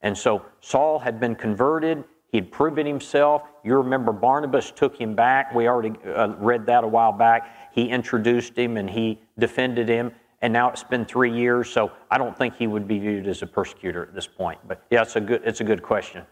And 0.01 0.17
so 0.17 0.45
Saul 0.61 0.99
had 0.99 1.19
been 1.19 1.35
converted, 1.35 2.03
he 2.35 2.37
had 2.37 2.51
proven 2.51 2.85
himself. 2.85 3.43
You 3.63 3.77
remember 3.77 4.11
Barnabas 4.11 4.71
took 4.71 4.99
him 4.99 5.15
back. 5.15 5.53
We 5.55 5.67
already 5.67 5.93
uh, 6.05 6.35
read 6.37 6.65
that 6.65 6.83
a 6.83 6.87
while 6.87 7.11
back. 7.11 7.71
He 7.73 7.87
introduced 7.89 8.57
him 8.57 8.77
and 8.77 8.89
he 8.89 9.21
defended 9.39 9.87
him. 9.87 10.11
And 10.41 10.51
now 10.51 10.69
it's 10.69 10.83
been 10.83 11.05
three 11.05 11.31
years, 11.31 11.69
so 11.69 11.91
I 12.11 12.17
don't 12.17 12.37
think 12.37 12.55
he 12.55 12.67
would 12.67 12.87
be 12.87 12.99
viewed 12.99 13.27
as 13.27 13.41
a 13.41 13.47
persecutor 13.47 14.03
at 14.03 14.13
this 14.13 14.27
point. 14.27 14.59
But 14.67 14.83
yeah, 14.91 15.01
it's 15.01 15.15
a 15.15 15.21
good, 15.21 15.41
it's 15.45 15.61
a 15.61 15.63
good 15.63 15.81
question. 15.81 16.23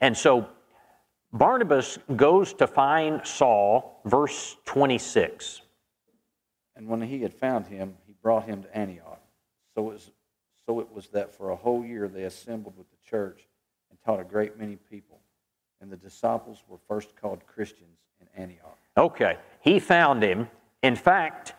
And 0.00 0.16
so 0.16 0.48
Barnabas 1.32 1.98
goes 2.16 2.52
to 2.54 2.66
find 2.66 3.24
Saul, 3.26 4.00
verse 4.04 4.56
26. 4.64 5.61
And 6.76 6.88
when 6.88 7.02
he 7.02 7.20
had 7.22 7.34
found 7.34 7.66
him, 7.66 7.96
he 8.06 8.14
brought 8.22 8.44
him 8.44 8.62
to 8.62 8.76
Antioch. 8.76 9.20
So 9.74 9.88
it 9.90 9.92
was, 9.94 10.10
so 10.66 10.80
it 10.80 10.92
was 10.92 11.08
that 11.08 11.34
for 11.34 11.50
a 11.50 11.56
whole 11.56 11.84
year 11.84 12.08
they 12.08 12.24
assembled 12.24 12.76
with 12.76 12.90
the 12.90 12.96
church 13.08 13.46
and 13.90 13.98
taught 14.04 14.20
a 14.20 14.24
great 14.24 14.58
many 14.58 14.76
people. 14.76 15.20
And 15.80 15.90
the 15.90 15.96
disciples 15.96 16.62
were 16.68 16.78
first 16.88 17.16
called 17.16 17.46
Christians 17.46 17.98
in 18.20 18.28
Antioch. 18.40 18.78
Okay, 18.96 19.36
he 19.60 19.80
found 19.80 20.22
him. 20.22 20.48
In 20.82 20.96
fact, 20.96 21.54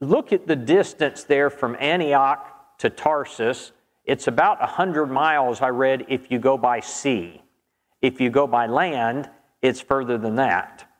look 0.00 0.32
at 0.32 0.46
the 0.46 0.56
distance 0.56 1.24
there 1.24 1.50
from 1.50 1.76
Antioch 1.78 2.78
to 2.78 2.90
Tarsus. 2.90 3.72
It's 4.04 4.26
about 4.26 4.60
100 4.60 5.06
miles, 5.06 5.60
I 5.60 5.68
read, 5.68 6.06
if 6.08 6.30
you 6.30 6.38
go 6.38 6.56
by 6.56 6.80
sea. 6.80 7.42
If 8.00 8.20
you 8.20 8.30
go 8.30 8.46
by 8.46 8.66
land, 8.66 9.28
it's 9.60 9.80
further 9.80 10.16
than 10.16 10.36
that. 10.36 10.90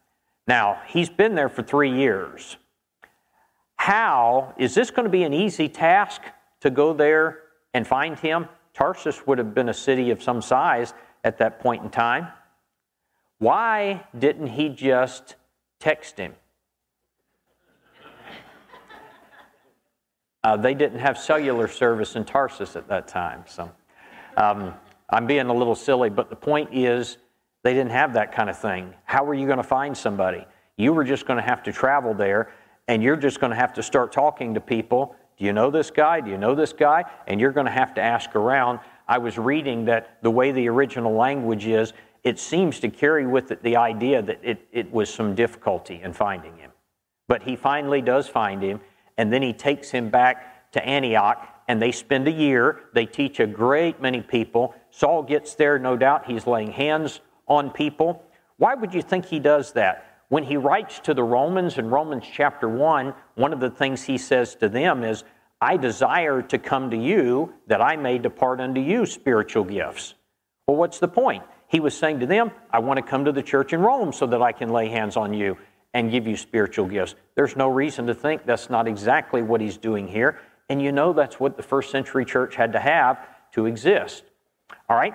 Now, 0.47 0.81
he's 0.87 1.09
been 1.09 1.35
there 1.35 1.49
for 1.49 1.63
three 1.63 1.93
years. 1.93 2.57
How 3.81 4.55
is 4.59 4.75
this 4.75 4.91
going 4.91 5.05
to 5.05 5.11
be 5.11 5.23
an 5.25 5.33
easy 5.33 5.69
task 5.69 6.23
to 6.61 6.71
go 6.71 6.93
there 6.93 7.39
and 7.75 7.87
find 7.87 8.19
him? 8.19 8.47
Tarsus 8.75 9.27
would 9.27 9.39
have 9.39 9.55
been 9.55 9.69
a 9.69 9.75
city 9.75 10.11
of 10.11 10.23
some 10.23 10.43
size 10.43 10.95
at 11.25 11.39
that 11.39 11.61
point 11.61 11.83
in 11.83 11.91
time. 11.91 12.29
Why 13.39 14.05
didn't 14.19 14.49
he 14.49 14.69
just 14.69 15.37
text 15.81 16.19
him. 16.19 16.35
Uh, 20.45 20.57
they 20.57 20.75
didn't 20.75 21.01
have 21.01 21.19
cellular 21.19 21.69
service 21.69 22.17
in 22.17 22.25
Tarsus 22.25 22.77
at 22.77 22.89
that 22.89 23.09
time. 23.09 23.45
So 23.47 23.71
um, 24.37 24.75
I'm 25.11 25.27
being 25.27 25.47
a 25.47 25.55
little 25.55 25.75
silly, 25.75 26.09
but 26.09 26.31
the 26.31 26.37
point 26.37 26.71
is 26.73 27.19
they 27.63 27.75
didn't 27.75 27.91
have 27.91 28.15
that 28.15 28.33
kind 28.33 28.49
of 28.49 28.59
thing. 28.59 28.95
How 29.05 29.25
were 29.25 29.35
you 29.35 29.47
going 29.47 29.59
to 29.59 29.63
find 29.63 29.97
somebody? 29.97 30.47
You 30.77 30.95
were 30.95 31.05
just 31.05 31.27
going 31.27 31.37
to 31.37 31.43
have 31.43 31.63
to 31.65 31.73
travel 31.73 32.15
there, 32.15 32.53
and 32.91 33.05
you're 33.05 33.15
just 33.15 33.39
going 33.39 33.51
to 33.51 33.57
have 33.57 33.73
to 33.75 33.85
start 33.85 34.11
talking 34.11 34.53
to 34.55 34.61
people. 34.61 35.15
Do 35.39 35.45
you 35.45 35.53
know 35.53 35.71
this 35.71 35.93
guy? 35.93 36.21
Do 36.21 36.29
you 36.29 36.37
know 36.37 36.57
this 36.57 36.73
guy? 36.73 37.05
And 37.29 37.41
you're 37.41 37.53
going 37.53 37.67
to 37.67 37.73
have 37.73 37.95
to 37.95 38.01
ask 38.01 38.35
around. 38.35 38.81
I 39.07 39.19
was 39.19 39.39
reading 39.39 39.85
that 39.85 40.19
the 40.23 40.31
way 40.31 40.51
the 40.51 40.69
original 40.69 41.15
language 41.15 41.67
is, 41.67 41.93
it 42.25 42.41
seems 42.41 42.81
to 42.81 42.89
carry 42.91 43.29
with 43.29 43.53
it 43.53 43.63
the 43.63 43.77
idea 43.77 44.23
that 44.23 44.41
it, 44.43 44.67
it 44.73 44.91
was 44.91 45.09
some 45.09 45.37
difficulty 45.37 46.01
in 46.03 46.13
finding 46.13 46.57
him. 46.57 46.73
But 47.29 47.45
he 47.45 47.55
finally 47.55 48.03
does 48.03 48.29
find 48.29 48.61
him, 48.61 48.81
and 49.17 49.33
then 49.33 49.41
he 49.41 49.53
takes 49.53 49.91
him 49.91 50.11
back 50.11 50.73
to 50.73 50.85
Antioch, 50.85 51.47
and 51.69 51.81
they 51.81 51.93
spend 51.93 52.27
a 52.27 52.33
year. 52.33 52.81
They 52.93 53.07
teach 53.07 53.39
a 53.39 53.47
great 53.47 54.03
many 54.03 54.21
people. 54.21 54.75
Saul 54.91 55.23
gets 55.23 55.55
there, 55.55 55.79
no 55.79 55.97
doubt. 55.97 56.27
He's 56.27 56.45
laying 56.45 56.73
hands 56.73 57.21
on 57.47 57.71
people. 57.71 58.25
Why 58.57 58.75
would 58.75 58.93
you 58.93 59.01
think 59.01 59.27
he 59.27 59.39
does 59.39 59.75
that? 59.75 60.10
When 60.31 60.45
he 60.45 60.57
writes 60.57 61.01
to 61.01 61.13
the 61.13 61.25
Romans 61.25 61.77
in 61.77 61.91
Romans 61.91 62.25
chapter 62.33 62.69
1, 62.69 63.15
one 63.35 63.53
of 63.53 63.59
the 63.59 63.69
things 63.69 64.05
he 64.05 64.17
says 64.17 64.55
to 64.55 64.69
them 64.69 65.03
is, 65.03 65.25
I 65.61 65.77
desire 65.77 66.41
to 66.41 66.57
come 66.57 66.91
to 66.91 66.97
you 66.97 67.53
that 67.67 67.83
I 67.83 67.97
may 67.97 68.17
depart 68.17 68.61
unto 68.61 68.81
you 68.81 69.07
spiritual 69.07 69.65
gifts. 69.65 70.15
Well, 70.69 70.77
what's 70.77 71.01
the 71.01 71.09
point? 71.09 71.43
He 71.67 71.81
was 71.81 71.97
saying 71.97 72.21
to 72.21 72.27
them, 72.27 72.53
I 72.71 72.79
want 72.79 72.99
to 72.99 73.03
come 73.03 73.25
to 73.25 73.33
the 73.33 73.43
church 73.43 73.73
in 73.73 73.81
Rome 73.81 74.13
so 74.13 74.25
that 74.29 74.41
I 74.41 74.53
can 74.53 74.69
lay 74.69 74.89
hands 74.89 75.17
on 75.17 75.35
you 75.35 75.59
and 75.95 76.13
give 76.13 76.29
you 76.29 76.37
spiritual 76.37 76.87
gifts. 76.87 77.17
There's 77.35 77.57
no 77.57 77.69
reason 77.69 78.07
to 78.07 78.15
think 78.15 78.47
that's 78.47 78.71
not 78.71 78.87
exactly 78.87 79.43
what 79.43 79.61
he's 79.61 79.79
doing 79.79 80.07
here. 80.07 80.39
And 80.69 80.81
you 80.81 80.93
know 80.93 81.13
that's 81.13 81.41
what 81.41 81.57
the 81.57 81.65
first 81.65 81.91
century 81.91 82.25
church 82.25 82.55
had 82.55 82.75
to 82.75 82.79
have 82.79 83.19
to 83.55 83.67
exist. 83.67 84.23
All 84.89 84.97
right? 84.97 85.15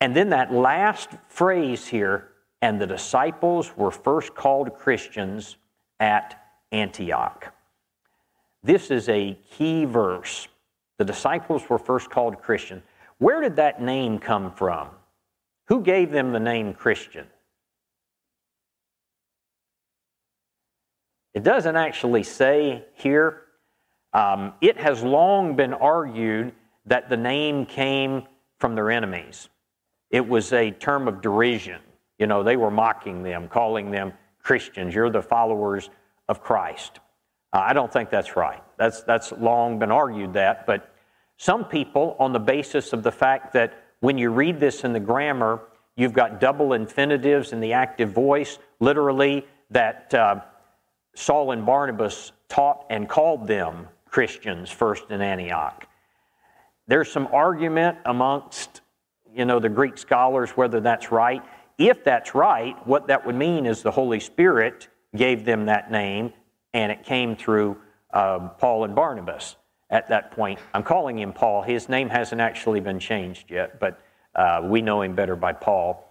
And 0.00 0.14
then 0.14 0.28
that 0.28 0.52
last 0.52 1.08
phrase 1.26 1.88
here, 1.88 2.28
and 2.62 2.80
the 2.80 2.86
disciples 2.86 3.76
were 3.76 3.90
first 3.90 4.34
called 4.34 4.74
Christians 4.74 5.56
at 6.00 6.42
Antioch. 6.72 7.52
This 8.62 8.90
is 8.90 9.08
a 9.08 9.38
key 9.50 9.84
verse. 9.84 10.48
The 10.98 11.04
disciples 11.04 11.68
were 11.68 11.78
first 11.78 12.10
called 12.10 12.40
Christian. 12.40 12.82
Where 13.18 13.40
did 13.40 13.56
that 13.56 13.80
name 13.80 14.18
come 14.18 14.52
from? 14.52 14.88
Who 15.68 15.82
gave 15.82 16.10
them 16.10 16.32
the 16.32 16.40
name 16.40 16.74
Christian? 16.74 17.26
It 21.34 21.42
doesn't 21.42 21.76
actually 21.76 22.22
say 22.22 22.84
here. 22.94 23.42
Um, 24.12 24.54
it 24.62 24.78
has 24.78 25.02
long 25.02 25.54
been 25.54 25.74
argued 25.74 26.54
that 26.86 27.10
the 27.10 27.16
name 27.16 27.66
came 27.66 28.22
from 28.58 28.74
their 28.74 28.90
enemies. 28.90 29.48
It 30.10 30.26
was 30.26 30.52
a 30.52 30.70
term 30.70 31.08
of 31.08 31.20
derision. 31.20 31.80
You 32.18 32.26
know, 32.26 32.42
they 32.42 32.56
were 32.56 32.70
mocking 32.70 33.22
them, 33.22 33.48
calling 33.48 33.90
them 33.90 34.12
Christians. 34.42 34.94
You're 34.94 35.10
the 35.10 35.22
followers 35.22 35.90
of 36.28 36.42
Christ. 36.42 37.00
Uh, 37.52 37.62
I 37.64 37.72
don't 37.72 37.92
think 37.92 38.10
that's 38.10 38.36
right. 38.36 38.62
That's, 38.78 39.02
that's 39.02 39.32
long 39.32 39.78
been 39.78 39.90
argued 39.90 40.34
that, 40.34 40.66
but 40.66 40.92
some 41.38 41.64
people, 41.64 42.16
on 42.18 42.32
the 42.32 42.38
basis 42.38 42.92
of 42.92 43.02
the 43.02 43.12
fact 43.12 43.52
that 43.52 43.84
when 44.00 44.16
you 44.16 44.30
read 44.30 44.58
this 44.58 44.84
in 44.84 44.92
the 44.92 45.00
grammar, 45.00 45.60
you've 45.96 46.12
got 46.12 46.40
double 46.40 46.72
infinitives 46.72 47.52
in 47.52 47.60
the 47.60 47.72
active 47.72 48.10
voice, 48.12 48.58
literally, 48.80 49.46
that 49.70 50.12
uh, 50.14 50.40
Saul 51.14 51.52
and 51.52 51.66
Barnabas 51.66 52.32
taught 52.48 52.86
and 52.90 53.08
called 53.08 53.46
them 53.46 53.88
Christians 54.08 54.70
first 54.70 55.10
in 55.10 55.20
Antioch. 55.20 55.86
There's 56.86 57.10
some 57.10 57.26
argument 57.32 57.98
amongst 58.04 58.80
you 59.34 59.44
know 59.44 59.58
the 59.58 59.68
Greek 59.68 59.98
scholars 59.98 60.50
whether 60.50 60.80
that's 60.80 61.10
right. 61.10 61.42
If 61.78 62.04
that's 62.04 62.34
right, 62.34 62.74
what 62.86 63.08
that 63.08 63.26
would 63.26 63.34
mean 63.34 63.66
is 63.66 63.82
the 63.82 63.90
Holy 63.90 64.20
Spirit 64.20 64.88
gave 65.14 65.44
them 65.44 65.66
that 65.66 65.90
name, 65.90 66.32
and 66.72 66.90
it 66.90 67.04
came 67.04 67.36
through 67.36 67.76
uh, 68.12 68.48
Paul 68.58 68.84
and 68.84 68.94
Barnabas 68.94 69.56
at 69.90 70.08
that 70.08 70.30
point. 70.30 70.58
I'm 70.74 70.82
calling 70.82 71.18
him 71.18 71.32
Paul. 71.32 71.62
His 71.62 71.88
name 71.88 72.08
hasn't 72.08 72.40
actually 72.40 72.80
been 72.80 72.98
changed 72.98 73.50
yet, 73.50 73.78
but 73.78 74.00
uh, 74.34 74.62
we 74.64 74.82
know 74.82 75.02
him 75.02 75.14
better 75.14 75.36
by 75.36 75.52
Paul. 75.52 76.02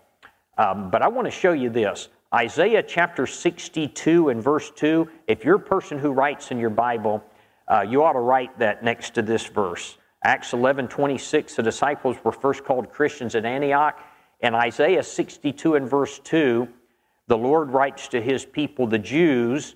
Um, 0.57 0.89
but 0.89 1.01
I 1.01 1.07
want 1.07 1.25
to 1.25 1.31
show 1.31 1.51
you 1.51 1.69
this. 1.69 2.09
Isaiah 2.33 2.83
chapter 2.83 3.25
62 3.25 4.29
and 4.29 4.43
verse 4.43 4.71
2, 4.75 5.09
if 5.27 5.43
you're 5.43 5.55
a 5.55 5.59
person 5.59 5.99
who 5.99 6.11
writes 6.11 6.51
in 6.51 6.59
your 6.59 6.69
Bible, 6.69 7.23
uh, 7.67 7.81
you 7.81 8.03
ought 8.03 8.13
to 8.13 8.19
write 8.19 8.57
that 8.59 8.83
next 8.83 9.13
to 9.15 9.21
this 9.21 9.45
verse. 9.45 9.97
Acts 10.23 10.53
11 10.53 10.87
26, 10.87 11.55
the 11.55 11.63
disciples 11.63 12.17
were 12.23 12.31
first 12.31 12.63
called 12.63 12.89
Christians 12.91 13.35
at 13.35 13.45
Antioch. 13.45 13.99
And 14.41 14.55
Isaiah 14.55 15.03
62 15.03 15.75
and 15.75 15.89
verse 15.89 16.19
2, 16.19 16.67
the 17.27 17.37
Lord 17.37 17.71
writes 17.71 18.07
to 18.09 18.21
his 18.21 18.45
people, 18.45 18.87
the 18.87 18.99
Jews, 18.99 19.75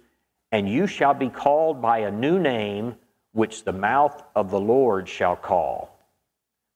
and 0.52 0.70
you 0.70 0.88
shall 0.88 1.14
be 1.14 1.30
called 1.30 1.82
by 1.82 2.00
a 2.00 2.12
new 2.12 2.40
name 2.40 2.96
which 3.32 3.64
the 3.64 3.74
mouth 3.74 4.24
of 4.36 4.52
the 4.52 4.60
Lord 4.60 5.08
shall 5.08 5.36
call. 5.36 5.98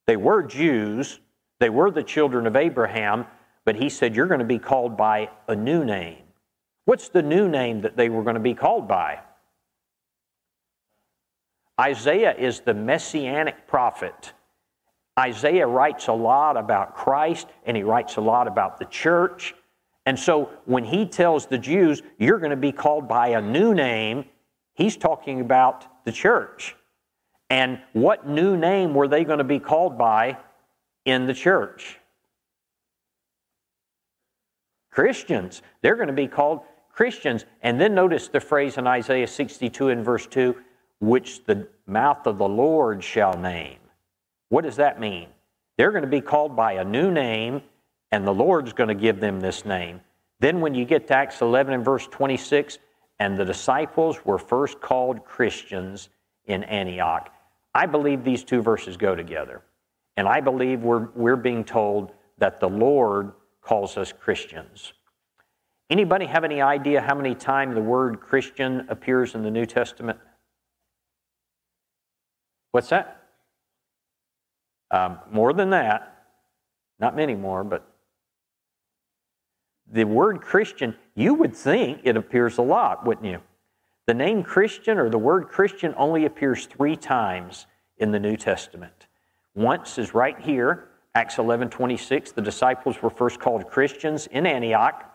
They 0.08 0.18
were 0.18 0.44
Jews, 0.44 1.20
they 1.60 1.70
were 1.70 1.92
the 1.92 2.04
children 2.04 2.48
of 2.48 2.56
Abraham, 2.56 3.26
but 3.66 3.76
he 3.76 3.90
said, 3.90 4.16
You're 4.16 4.28
going 4.28 4.40
to 4.40 4.46
be 4.46 4.60
called 4.60 4.98
by 4.98 5.30
a 5.48 5.56
new 5.56 5.86
name. 5.86 6.18
What's 6.86 7.10
the 7.10 7.22
new 7.22 7.48
name 7.48 7.82
that 7.82 7.96
they 7.96 8.10
were 8.10 8.24
going 8.24 8.36
to 8.36 8.42
be 8.42 8.54
called 8.54 8.88
by? 8.88 9.20
Isaiah 11.80 12.36
is 12.36 12.60
the 12.60 12.74
messianic 12.74 13.68
prophet. 13.68 14.34
Isaiah 15.20 15.68
writes 15.68 16.08
a 16.08 16.14
lot 16.14 16.58
about 16.58 16.96
Christ 16.96 17.48
and 17.66 17.78
he 17.78 17.84
writes 17.84 18.18
a 18.18 18.22
lot 18.22 18.48
about 18.48 18.80
the 18.80 18.86
church. 18.86 19.54
And 20.06 20.20
so 20.20 20.50
when 20.66 20.84
he 20.84 21.06
tells 21.06 21.46
the 21.46 21.58
Jews, 21.58 22.02
you're 22.18 22.40
going 22.40 22.52
to 22.52 22.58
be 22.58 22.72
called 22.72 23.08
by 23.08 23.30
a 23.30 23.42
new 23.42 23.74
name, 23.74 24.26
he's 24.74 24.98
talking 24.98 25.40
about 25.40 26.06
the 26.06 26.12
church. 26.12 26.76
And 27.50 27.80
what 27.94 28.28
new 28.28 28.58
name 28.58 28.96
were 28.96 29.08
they 29.08 29.24
going 29.24 29.38
to 29.38 29.44
be 29.44 29.60
called 29.60 29.98
by 29.98 30.38
in 31.06 31.28
the 31.28 31.34
church? 31.34 32.00
Christians. 34.90 35.62
They're 35.82 35.96
going 35.96 36.08
to 36.08 36.14
be 36.14 36.28
called 36.28 36.62
Christians. 36.92 37.46
And 37.62 37.80
then 37.80 37.94
notice 37.94 38.28
the 38.28 38.40
phrase 38.40 38.78
in 38.78 38.88
Isaiah 38.88 39.28
62 39.28 39.90
and 39.90 40.04
verse 40.04 40.28
2 40.28 40.56
which 41.00 41.44
the 41.44 41.68
mouth 41.86 42.26
of 42.28 42.38
the 42.38 42.48
Lord 42.48 43.04
shall 43.04 43.38
name. 43.38 43.83
What 44.54 44.66
does 44.66 44.76
that 44.76 45.00
mean? 45.00 45.30
They're 45.80 45.90
going 45.90 46.04
to 46.04 46.08
be 46.08 46.22
called 46.22 46.56
by 46.56 46.74
a 46.74 46.84
new 46.84 47.10
name, 47.10 47.64
and 48.12 48.24
the 48.24 48.36
Lord's 48.36 48.72
going 48.72 48.90
to 48.90 48.94
give 48.94 49.20
them 49.20 49.40
this 49.40 49.66
name. 49.66 50.00
Then, 50.42 50.62
when 50.62 50.76
you 50.76 50.86
get 50.86 51.08
to 51.08 51.16
Acts 51.16 51.42
11 51.42 51.74
and 51.74 51.84
verse 51.84 52.06
26, 52.06 52.78
and 53.18 53.36
the 53.36 53.46
disciples 53.46 54.24
were 54.24 54.38
first 54.38 54.80
called 54.80 55.26
Christians 55.26 56.10
in 56.46 56.64
Antioch. 56.66 57.34
I 57.74 57.88
believe 57.88 58.24
these 58.24 58.44
two 58.44 58.62
verses 58.62 58.96
go 58.96 59.16
together. 59.16 59.64
And 60.18 60.28
I 60.28 60.40
believe 60.40 60.84
we're, 60.84 61.08
we're 61.16 61.36
being 61.36 61.64
told 61.64 62.12
that 62.38 62.60
the 62.60 62.70
Lord 62.70 63.32
calls 63.64 63.98
us 63.98 64.14
Christians. 64.14 64.94
Anybody 65.90 66.28
have 66.28 66.44
any 66.44 66.62
idea 66.62 67.02
how 67.02 67.16
many 67.16 67.34
times 67.34 67.74
the 67.74 67.82
word 67.82 68.22
Christian 68.22 68.86
appears 68.88 69.34
in 69.34 69.42
the 69.42 69.50
New 69.50 69.66
Testament? 69.66 70.20
What's 72.70 72.90
that? 72.90 73.23
Um, 74.94 75.18
more 75.32 75.54
than 75.54 75.72
that. 75.72 76.26
Not 77.00 77.16
many 77.16 77.34
more, 77.34 77.64
but 77.64 77.84
the 79.92 80.04
word 80.04 80.42
Christian, 80.42 80.96
you 81.16 81.34
would 81.34 81.56
think 81.56 82.02
it 82.04 82.16
appears 82.16 82.60
a 82.60 82.62
lot, 82.62 83.04
wouldn't 83.04 83.26
you? 83.26 83.40
The 84.06 84.14
name 84.14 84.44
Christian 84.44 85.00
or 85.00 85.10
the 85.10 85.18
word 85.18 85.48
Christian 85.48 85.96
only 85.98 86.26
appears 86.26 86.68
three 86.68 86.96
times 86.96 87.66
in 87.98 88.12
the 88.12 88.20
New 88.20 88.38
Testament. 88.38 89.08
Once 89.56 89.98
is 89.98 90.14
right 90.14 90.40
here 90.40 90.90
Acts 91.16 91.40
11 91.40 91.70
26, 91.70 92.32
the 92.32 92.42
disciples 92.42 93.02
were 93.02 93.10
first 93.10 93.40
called 93.40 93.68
Christians 93.70 94.28
in 94.28 94.46
Antioch. 94.46 95.12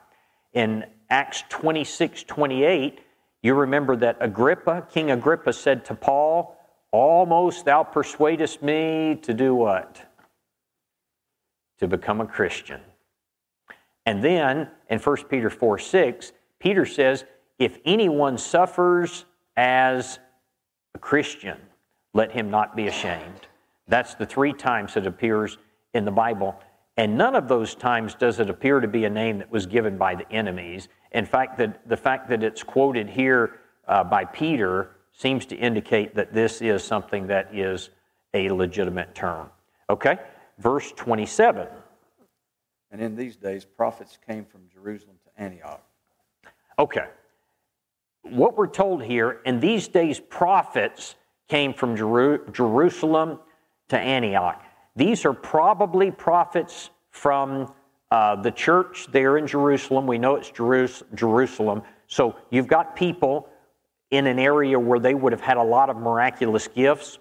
In 0.55 0.87
Acts 1.09 1.45
26 1.49 2.25
28, 2.25 3.01
you 3.43 3.55
remember 3.55 3.95
that 3.97 4.17
Agrippa, 4.21 4.89
King 4.93 5.13
Agrippa, 5.13 5.53
said 5.53 5.85
to 5.85 5.95
Paul, 5.95 6.58
Almost 6.91 7.67
thou 7.67 7.83
persuadest 7.83 8.63
me 8.63 9.19
to 9.23 9.35
do 9.35 9.55
what? 9.55 10.05
To 11.79 11.87
become 11.89 12.21
a 12.21 12.27
Christian. 12.27 12.81
And 14.07 14.25
then 14.25 14.71
in 14.89 14.99
1 14.99 15.17
Peter 15.29 15.51
4 15.51 15.79
6, 15.79 16.33
Peter 16.59 16.87
says, 16.87 17.25
If 17.59 17.79
anyone 17.85 18.39
suffers 18.39 19.27
as 19.57 20.19
a 20.95 20.99
Christian, 20.99 21.59
let 22.15 22.33
him 22.33 22.51
not 22.51 22.75
be 22.75 22.89
ashamed. 22.89 23.47
That's 23.87 24.15
the 24.15 24.27
three 24.27 24.53
times 24.53 24.97
it 24.97 25.07
appears 25.07 25.59
in 25.93 26.05
the 26.05 26.11
Bible. 26.11 26.59
And 26.97 27.17
none 27.17 27.37
of 27.37 27.49
those 27.49 27.75
times 27.75 28.15
does 28.15 28.41
it 28.41 28.51
appear 28.51 28.81
to 28.81 28.89
be 28.89 29.05
a 29.05 29.11
name 29.11 29.39
that 29.39 29.51
was 29.51 29.67
given 29.67 29.97
by 29.97 30.15
the 30.15 30.31
enemies. 30.33 30.89
In 31.13 31.25
fact, 31.25 31.59
the, 31.59 31.75
the 31.87 31.97
fact 31.97 32.29
that 32.31 32.43
it's 32.43 32.63
quoted 32.63 33.09
here 33.09 33.61
uh, 33.87 34.05
by 34.05 34.25
Peter 34.25 34.97
seems 35.19 35.45
to 35.45 35.57
indicate 35.57 36.15
that 36.15 36.33
this 36.33 36.63
is 36.63 36.83
something 36.85 37.27
that 37.27 37.53
is 37.53 37.91
a 38.35 38.49
legitimate 38.51 39.15
term. 39.17 39.51
Okay? 39.91 40.17
Verse 40.59 40.93
27. 40.93 41.67
And 42.93 43.01
in 43.03 43.17
these 43.17 43.35
days, 43.35 43.65
prophets 43.65 44.17
came 44.25 44.45
from 44.45 44.63
Jerusalem 44.73 45.17
to 45.25 45.43
Antioch. 45.43 45.83
Okay. 46.79 47.07
What 48.23 48.57
we're 48.57 48.69
told 48.69 49.03
here, 49.03 49.41
in 49.45 49.59
these 49.59 49.89
days, 49.89 50.21
prophets 50.21 51.17
came 51.49 51.75
from 51.75 51.97
Jeru- 51.97 52.49
Jerusalem 52.53 53.41
to 53.89 53.99
Antioch. 53.99 54.63
These 54.95 55.25
are 55.25 55.33
probably 55.33 56.13
prophets 56.13 56.91
from 57.11 57.73
uh, 58.13 58.37
the 58.37 58.53
church 58.53 59.09
there 59.11 59.37
in 59.37 59.49
Jerusalem. 59.49 60.07
We 60.07 60.19
know 60.19 60.37
it's 60.37 60.51
Jerus- 60.51 61.03
Jerusalem. 61.15 61.83
So 62.07 62.37
you've 62.51 62.69
got 62.69 62.95
people 62.95 63.49
in 64.11 64.27
an 64.27 64.39
area 64.39 64.79
where 64.79 64.99
they 64.99 65.15
would 65.15 65.33
have 65.33 65.41
had 65.41 65.57
a 65.57 65.63
lot 65.63 65.91
of 65.91 65.97
miraculous 65.97 66.69
gifts. 66.69 67.19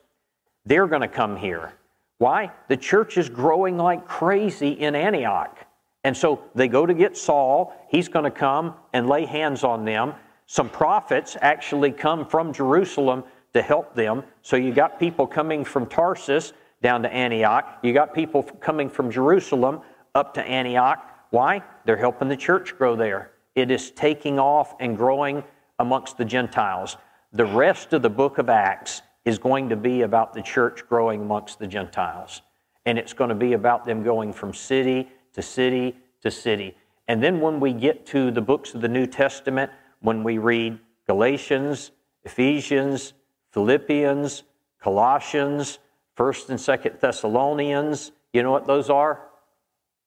They're 0.66 0.88
going 0.88 1.02
to 1.02 1.08
come 1.08 1.36
here. 1.36 1.74
Why? 2.18 2.52
The 2.68 2.78
church 2.78 3.18
is 3.18 3.30
growing 3.30 3.78
like 3.78 4.08
crazy 4.08 4.72
in 4.72 4.96
Antioch. 4.96 5.58
And 6.04 6.16
so 6.16 6.42
they 6.56 6.68
go 6.68 6.86
to 6.86 6.94
get 6.94 7.18
Saul. 7.18 7.74
He's 7.90 8.08
going 8.08 8.26
to 8.26 8.32
come 8.32 8.76
and 8.94 9.08
lay 9.08 9.26
hands 9.26 9.64
on 9.64 9.86
them. 9.86 10.14
Some 10.46 10.70
prophets 10.70 11.36
actually 11.42 11.92
come 11.92 12.26
from 12.26 12.54
Jerusalem 12.54 13.24
to 13.54 13.62
help 13.62 13.94
them. 13.94 14.24
So 14.42 14.56
you 14.56 14.74
got 14.74 15.00
people 15.00 15.28
coming 15.28 15.66
from 15.66 15.86
Tarsus 15.86 16.54
down 16.82 17.04
to 17.04 17.12
Antioch. 17.12 17.80
You 17.84 17.94
got 17.94 18.14
people 18.14 18.44
coming 18.44 18.90
from 18.90 19.12
Jerusalem 19.12 19.82
up 20.16 20.34
to 20.36 20.44
Antioch. 20.44 21.04
Why? 21.32 21.62
They're 21.86 21.98
helping 21.98 22.30
the 22.30 22.38
church 22.38 22.78
grow 22.78 22.96
there. 22.96 23.32
It 23.56 23.72
is 23.72 23.92
taking 23.92 24.40
off 24.40 24.76
and 24.80 24.96
growing 24.96 25.44
amongst 25.80 26.18
the 26.18 26.26
Gentiles. 26.26 26.98
The 27.34 27.46
rest 27.46 27.94
of 27.94 28.02
the 28.02 28.10
book 28.10 28.38
of 28.38 28.50
Acts 28.50 29.02
is 29.26 29.38
going 29.38 29.70
to 29.70 29.76
be 29.76 30.02
about 30.02 30.34
the 30.34 30.42
church 30.42 30.88
growing 30.88 31.22
amongst 31.22 31.60
the 31.60 31.68
Gentiles. 31.68 32.42
And 32.86 32.98
it's 32.98 33.14
going 33.14 33.30
to 33.30 33.36
be 33.36 33.54
about 33.54 33.86
them 33.86 34.04
going 34.04 34.32
from 34.32 34.54
city 34.54 35.10
to 35.34 35.42
city 35.42 35.96
to 36.22 36.32
city. 36.32 36.76
And 37.08 37.22
then 37.22 37.42
when 37.42 37.60
we 37.60 37.74
get 37.74 38.06
to 38.08 38.32
the 38.32 38.42
books 38.42 38.74
of 38.74 38.82
the 38.82 38.88
New 38.88 39.06
Testament, 39.06 39.72
when 40.00 40.24
we 40.24 40.38
read 40.38 40.80
Galatians, 41.06 41.92
Ephesians, 42.24 43.14
Philippians, 43.52 44.44
Colossians, 44.82 45.80
First 46.16 46.50
and 46.50 46.60
Second 46.60 46.98
Thessalonians. 47.00 48.12
You 48.34 48.42
know 48.42 48.52
what 48.52 48.66
those 48.66 48.90
are? 48.90 49.30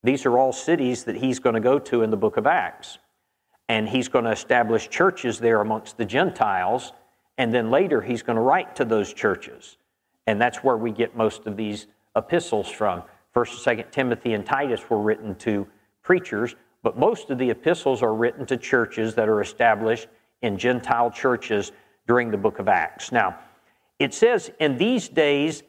These 0.02 0.26
are 0.26 0.36
all 0.38 0.52
cities 0.52 1.04
that 1.04 1.16
he's 1.16 1.38
going 1.38 1.54
to 1.54 1.60
go 1.60 1.78
to 1.78 2.02
in 2.02 2.10
the 2.10 2.16
book 2.16 2.36
of 2.36 2.46
Acts. 2.46 2.98
And 3.70 3.88
he's 3.88 4.08
going 4.08 4.24
to 4.24 4.32
establish 4.32 4.88
churches 4.88 5.38
there 5.38 5.60
amongst 5.60 5.96
the 5.96 6.04
Gentiles. 6.04 6.92
And 7.38 7.54
then 7.54 7.70
later 7.70 8.00
he's 8.00 8.20
going 8.20 8.34
to 8.34 8.42
write 8.42 8.74
to 8.74 8.84
those 8.84 9.14
churches. 9.14 9.76
And 10.26 10.40
that's 10.40 10.64
where 10.64 10.76
we 10.76 10.90
get 10.90 11.16
most 11.16 11.46
of 11.46 11.56
these 11.56 11.86
epistles 12.16 12.68
from. 12.68 13.04
First 13.32 13.52
and 13.52 13.60
Second 13.60 13.92
Timothy 13.92 14.32
and 14.32 14.44
Titus 14.44 14.90
were 14.90 15.00
written 15.00 15.36
to 15.36 15.68
preachers, 16.02 16.56
but 16.82 16.98
most 16.98 17.30
of 17.30 17.38
the 17.38 17.48
epistles 17.48 18.02
are 18.02 18.12
written 18.12 18.44
to 18.46 18.56
churches 18.56 19.14
that 19.14 19.28
are 19.28 19.40
established 19.40 20.08
in 20.42 20.58
Gentile 20.58 21.12
churches 21.12 21.70
during 22.08 22.32
the 22.32 22.36
book 22.36 22.58
of 22.58 22.66
Acts. 22.66 23.12
Now, 23.12 23.38
it 24.00 24.12
says, 24.12 24.50
In 24.58 24.78
these 24.78 25.08
days 25.08 25.62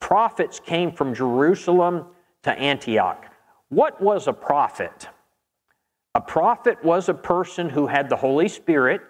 prophets 0.00 0.60
came 0.60 0.92
from 0.92 1.14
Jerusalem 1.14 2.08
to 2.42 2.52
Antioch. 2.52 3.24
What 3.70 4.02
was 4.02 4.28
a 4.28 4.34
prophet? 4.34 5.08
A 6.14 6.20
prophet 6.20 6.82
was 6.84 7.08
a 7.08 7.14
person 7.14 7.68
who 7.68 7.86
had 7.86 8.08
the 8.08 8.16
Holy 8.16 8.48
Spirit, 8.48 9.02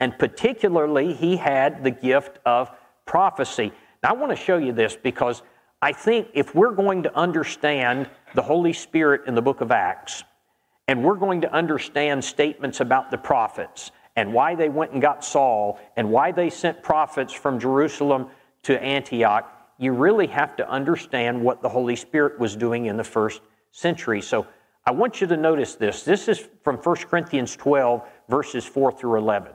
and 0.00 0.18
particularly 0.18 1.14
he 1.14 1.36
had 1.36 1.84
the 1.84 1.90
gift 1.90 2.38
of 2.44 2.70
prophecy. 3.06 3.72
Now, 4.02 4.10
I 4.10 4.12
want 4.14 4.30
to 4.30 4.36
show 4.36 4.56
you 4.56 4.72
this 4.72 4.96
because 4.96 5.42
I 5.82 5.92
think 5.92 6.28
if 6.34 6.54
we're 6.54 6.74
going 6.74 7.02
to 7.04 7.16
understand 7.16 8.10
the 8.34 8.42
Holy 8.42 8.72
Spirit 8.72 9.22
in 9.26 9.34
the 9.34 9.42
book 9.42 9.60
of 9.60 9.70
Acts, 9.70 10.24
and 10.88 11.04
we're 11.04 11.14
going 11.14 11.40
to 11.42 11.52
understand 11.52 12.24
statements 12.24 12.80
about 12.80 13.10
the 13.10 13.18
prophets 13.18 13.92
and 14.16 14.34
why 14.34 14.54
they 14.56 14.68
went 14.68 14.92
and 14.92 15.00
got 15.00 15.24
Saul 15.24 15.78
and 15.96 16.10
why 16.10 16.32
they 16.32 16.50
sent 16.50 16.82
prophets 16.82 17.32
from 17.32 17.60
Jerusalem 17.60 18.28
to 18.64 18.82
Antioch, 18.82 19.50
you 19.78 19.92
really 19.92 20.26
have 20.26 20.56
to 20.56 20.68
understand 20.68 21.40
what 21.40 21.62
the 21.62 21.68
Holy 21.68 21.96
Spirit 21.96 22.38
was 22.38 22.56
doing 22.56 22.86
in 22.86 22.96
the 22.96 23.04
first 23.04 23.40
century. 23.70 24.20
So 24.20 24.46
I 24.90 24.92
want 24.92 25.20
you 25.20 25.28
to 25.28 25.36
notice 25.36 25.76
this. 25.76 26.02
This 26.02 26.26
is 26.26 26.48
from 26.64 26.76
1 26.76 26.96
Corinthians 27.08 27.54
12, 27.54 28.02
verses 28.28 28.66
4 28.66 28.90
through 28.90 29.18
11. 29.18 29.52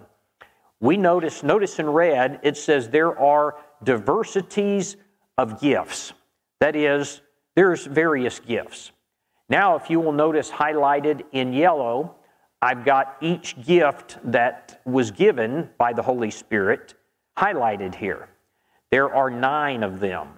We 0.79 0.95
notice, 0.95 1.43
notice 1.43 1.77
in 1.77 1.89
red, 1.89 2.39
it 2.41 2.55
says 2.55 2.87
there 2.87 3.19
are 3.19 3.57
diversities 3.83 4.95
of 5.37 5.59
gifts. 5.59 6.13
That 6.61 6.77
is, 6.77 7.19
there's 7.53 7.85
various 7.85 8.39
gifts. 8.39 8.93
Now, 9.49 9.75
if 9.75 9.89
you 9.89 9.99
will 9.99 10.13
notice 10.13 10.49
highlighted 10.49 11.23
in 11.33 11.51
yellow, 11.51 12.15
I've 12.61 12.85
got 12.85 13.17
each 13.19 13.61
gift 13.61 14.17
that 14.31 14.79
was 14.85 15.11
given 15.11 15.69
by 15.77 15.91
the 15.91 16.01
Holy 16.01 16.31
Spirit 16.31 16.93
highlighted 17.37 17.93
here. 17.93 18.29
There 18.89 19.13
are 19.13 19.29
nine 19.29 19.83
of 19.83 19.99
them. 19.99 20.29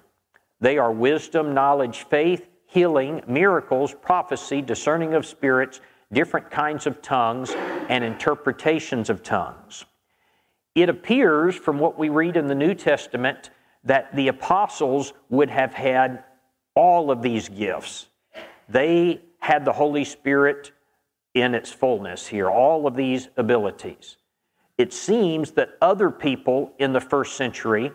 They 0.60 0.76
are 0.76 0.90
wisdom, 0.90 1.54
knowledge, 1.54 2.02
faith, 2.10 2.47
healing, 2.68 3.22
miracles, 3.26 3.94
prophecy, 4.00 4.62
discerning 4.62 5.14
of 5.14 5.26
spirits, 5.26 5.80
different 6.12 6.50
kinds 6.50 6.86
of 6.86 7.02
tongues, 7.02 7.50
and 7.88 8.04
interpretations 8.04 9.10
of 9.10 9.22
tongues. 9.22 9.84
It 10.74 10.88
appears 10.88 11.56
from 11.56 11.80
what 11.80 11.98
we 11.98 12.08
read 12.08 12.36
in 12.36 12.46
the 12.46 12.54
New 12.54 12.74
Testament 12.74 13.50
that 13.82 14.14
the 14.14 14.28
apostles 14.28 15.12
would 15.28 15.50
have 15.50 15.74
had 15.74 16.22
all 16.76 17.10
of 17.10 17.22
these 17.22 17.48
gifts. 17.48 18.06
They 18.68 19.22
had 19.40 19.64
the 19.64 19.72
Holy 19.72 20.04
Spirit 20.04 20.70
in 21.34 21.54
its 21.54 21.72
fullness 21.72 22.28
here, 22.28 22.48
all 22.48 22.86
of 22.86 22.94
these 22.94 23.28
abilities. 23.36 24.18
It 24.76 24.92
seems 24.92 25.52
that 25.52 25.70
other 25.82 26.10
people 26.10 26.72
in 26.78 26.92
the 26.92 27.00
first 27.00 27.36
century 27.36 27.90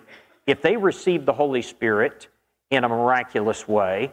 if 0.46 0.62
they 0.62 0.76
received 0.76 1.26
the 1.26 1.34
Holy 1.34 1.62
Spirit 1.62 2.28
in 2.70 2.84
a 2.84 2.90
miraculous 2.90 3.68
way, 3.68 4.12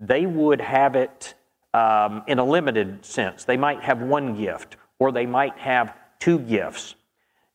they 0.00 0.26
would 0.26 0.60
have 0.60 0.96
it 0.96 1.34
um, 1.74 2.24
in 2.26 2.38
a 2.38 2.44
limited 2.44 3.04
sense. 3.04 3.44
They 3.44 3.56
might 3.56 3.82
have 3.82 4.00
one 4.00 4.36
gift, 4.36 4.76
or 4.98 5.12
they 5.12 5.26
might 5.26 5.56
have 5.58 5.94
two 6.18 6.38
gifts. 6.38 6.94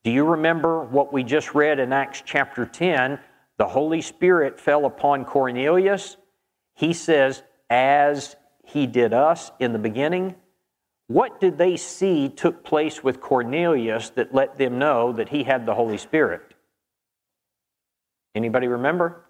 Do 0.04 0.12
you 0.12 0.24
remember 0.24 0.84
what 0.84 1.12
we 1.12 1.24
just 1.24 1.56
read 1.56 1.80
in 1.80 1.92
Acts 1.92 2.22
chapter 2.24 2.66
10? 2.66 3.20
The 3.58 3.68
Holy 3.68 4.02
Spirit 4.02 4.60
fell 4.60 4.86
upon 4.86 5.26
Cornelius. 5.26 6.18
He 6.76 6.94
says, 6.94 7.42
as 7.70 8.36
he 8.64 8.88
did 8.88 9.14
us 9.14 9.52
in 9.60 9.74
the 9.74 9.80
beginning. 9.80 10.36
What 11.08 11.40
did 11.40 11.58
they 11.58 11.78
see 11.78 12.30
took 12.30 12.64
place 12.64 13.04
with 13.04 13.22
Cornelius 13.22 14.10
that 14.12 14.34
let 14.34 14.58
them 14.58 14.80
know 14.80 15.14
that 15.14 15.30
he 15.30 15.44
had 15.44 15.66
the 15.66 15.76
Holy 15.76 15.98
Spirit? 15.98 16.54
Anybody 18.34 18.68
remember? 18.68 19.25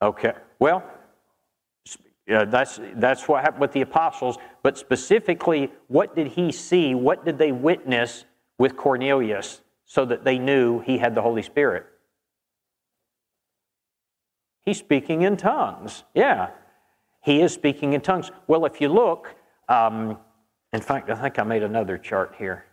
Okay. 0.00 0.32
Well, 0.58 0.82
uh, 2.32 2.44
that's, 2.44 2.78
that's 2.94 3.26
what 3.26 3.42
happened 3.42 3.60
with 3.60 3.72
the 3.72 3.80
apostles. 3.80 4.38
But 4.62 4.78
specifically, 4.78 5.72
what 5.88 6.14
did 6.14 6.28
he 6.28 6.52
see? 6.52 6.94
What 6.94 7.24
did 7.24 7.38
they 7.38 7.52
witness 7.52 8.24
with 8.58 8.76
Cornelius 8.76 9.62
so 9.84 10.04
that 10.04 10.24
they 10.24 10.38
knew 10.38 10.80
he 10.80 10.98
had 10.98 11.14
the 11.14 11.22
Holy 11.22 11.42
Spirit? 11.42 11.86
He's 14.64 14.78
speaking 14.78 15.22
in 15.22 15.36
tongues. 15.36 16.04
Yeah. 16.14 16.50
He 17.22 17.40
is 17.40 17.52
speaking 17.52 17.94
in 17.94 18.02
tongues. 18.02 18.30
Well, 18.46 18.66
if 18.66 18.80
you 18.80 18.88
look, 18.88 19.34
um, 19.68 20.18
in 20.72 20.80
fact, 20.80 21.08
I 21.10 21.14
think 21.14 21.38
I 21.38 21.42
made 21.42 21.62
another 21.62 21.96
chart 21.96 22.34
here. 22.38 22.66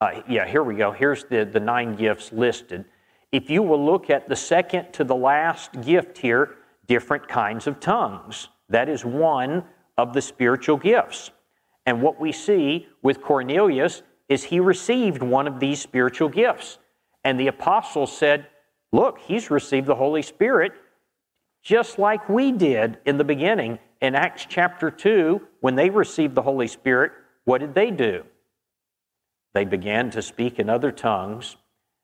Uh, 0.00 0.22
yeah, 0.28 0.46
here 0.46 0.62
we 0.62 0.74
go. 0.74 0.92
Here's 0.92 1.24
the, 1.24 1.44
the 1.44 1.60
nine 1.60 1.96
gifts 1.96 2.32
listed. 2.32 2.84
If 3.32 3.48
you 3.48 3.62
will 3.62 3.84
look 3.84 4.10
at 4.10 4.28
the 4.28 4.36
second 4.36 4.92
to 4.92 5.04
the 5.04 5.14
last 5.14 5.80
gift 5.82 6.18
here, 6.18 6.56
different 6.86 7.28
kinds 7.28 7.66
of 7.66 7.78
tongues. 7.78 8.48
That 8.68 8.88
is 8.88 9.04
one 9.04 9.64
of 9.96 10.12
the 10.12 10.22
spiritual 10.22 10.76
gifts. 10.76 11.30
And 11.86 12.02
what 12.02 12.20
we 12.20 12.32
see 12.32 12.88
with 13.02 13.22
Cornelius 13.22 14.02
is 14.28 14.44
he 14.44 14.60
received 14.60 15.22
one 15.22 15.46
of 15.46 15.60
these 15.60 15.80
spiritual 15.80 16.28
gifts. 16.28 16.78
And 17.24 17.38
the 17.38 17.48
apostles 17.48 18.16
said, 18.16 18.46
Look, 18.92 19.18
he's 19.20 19.50
received 19.50 19.86
the 19.86 19.94
Holy 19.94 20.22
Spirit 20.22 20.72
just 21.62 21.98
like 21.98 22.28
we 22.28 22.52
did 22.52 22.98
in 23.04 23.18
the 23.18 23.24
beginning. 23.24 23.78
In 24.00 24.14
Acts 24.14 24.46
chapter 24.48 24.90
2, 24.90 25.40
when 25.60 25.74
they 25.74 25.90
received 25.90 26.34
the 26.34 26.42
Holy 26.42 26.66
Spirit, 26.66 27.12
what 27.44 27.58
did 27.58 27.74
they 27.74 27.90
do? 27.90 28.24
They 29.52 29.64
began 29.64 30.10
to 30.10 30.22
speak 30.22 30.58
in 30.58 30.70
other 30.70 30.90
tongues. 30.90 31.56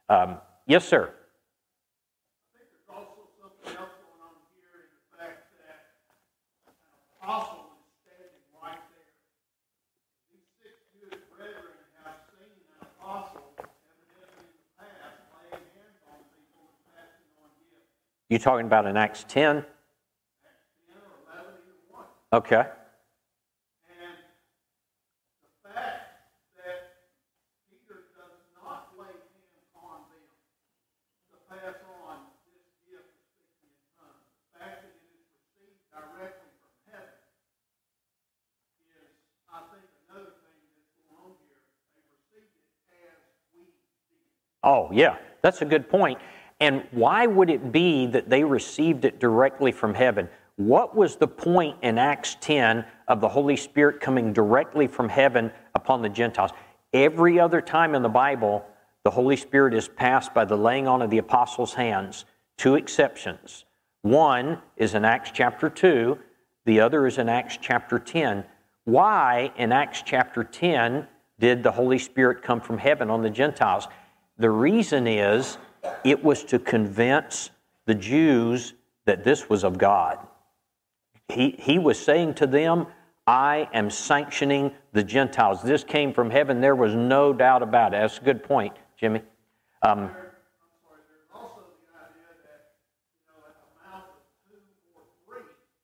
Um, 0.09 0.39
yes, 0.67 0.87
sir. 0.87 1.12
You 18.29 18.39
talking 18.39 18.67
about 18.67 18.87
in 18.87 18.97
Acts 18.97 19.25
10? 19.29 19.65
Okay. 22.33 22.65
Oh, 44.65 44.89
yeah, 44.93 45.17
that's 45.43 45.62
a 45.62 45.65
good 45.65 45.89
point. 45.89 46.19
And 46.61 46.85
why 46.90 47.27
would 47.27 47.51
it 47.51 47.71
be 47.73 48.07
that 48.07 48.31
they 48.31 48.45
received 48.45 49.05
it 49.05 49.21
directly 49.21 49.73
from 49.73 49.95
heaven? 49.95 50.29
What 50.57 50.97
was 50.97 51.16
the 51.16 51.29
point 51.29 51.77
in 51.83 51.99
Acts 51.99 52.37
10 52.40 52.85
of 53.09 53.21
the 53.21 53.29
Holy 53.29 53.57
Spirit 53.57 54.01
coming 54.01 54.33
directly 54.33 54.87
from 54.87 55.09
heaven 55.09 55.53
upon 55.75 56.01
the 56.01 56.09
Gentiles? 56.09 56.53
Every 56.95 57.38
other 57.38 57.61
time 57.61 57.95
in 57.95 58.03
the 58.03 58.09
Bible, 58.09 58.64
the 59.05 59.11
Holy 59.11 59.37
Spirit 59.37 59.75
is 59.75 59.87
passed 59.87 60.33
by 60.33 60.47
the 60.47 60.57
laying 60.57 60.88
on 60.88 61.03
of 61.03 61.11
the 61.11 61.19
apostles' 61.19 61.75
hands. 61.75 62.25
Two 62.57 62.75
exceptions. 62.75 63.66
One 64.01 64.59
is 64.77 64.95
in 64.95 65.05
Acts 65.05 65.31
chapter 65.33 65.69
2, 65.69 66.19
the 66.64 66.81
other 66.81 67.07
is 67.07 67.19
in 67.19 67.29
Acts 67.29 67.59
chapter 67.61 67.99
10. 67.99 68.45
Why 68.85 69.53
in 69.57 69.73
Acts 69.73 70.03
chapter 70.05 70.42
10 70.42 71.07
did 71.38 71.62
the 71.62 71.73
Holy 71.73 71.99
Spirit 71.99 72.42
come 72.42 72.61
from 72.61 72.79
heaven 72.79 73.11
on 73.11 73.23
the 73.23 73.31
Gentiles? 73.31 73.88
The 74.38 74.51
reason 74.51 75.07
is 75.07 75.59
it 76.05 76.22
was 76.22 76.44
to 76.44 76.59
convince 76.59 77.51
the 77.87 77.94
Jews 77.94 78.75
that 79.05 79.25
this 79.25 79.49
was 79.49 79.64
of 79.64 79.79
God. 79.79 80.18
He, 81.29 81.57
he 81.59 81.79
was 81.79 81.99
saying 81.99 82.35
to 82.35 82.46
them, 82.46 82.87
I 83.27 83.68
am 83.72 83.90
sanctioning 83.90 84.72
the 84.92 85.03
Gentiles. 85.03 85.62
This 85.62 85.83
came 85.83 86.12
from 86.12 86.31
heaven. 86.31 86.61
There 86.61 86.77
was 86.77 86.94
no 86.94 87.33
doubt 87.33 87.62
about 87.62 87.92
it. 87.92 87.99
That's 87.99 88.18
a 88.18 88.22
good 88.22 88.44
point, 88.44 88.75
Jimmy. 88.99 89.22
Um, 89.83 90.11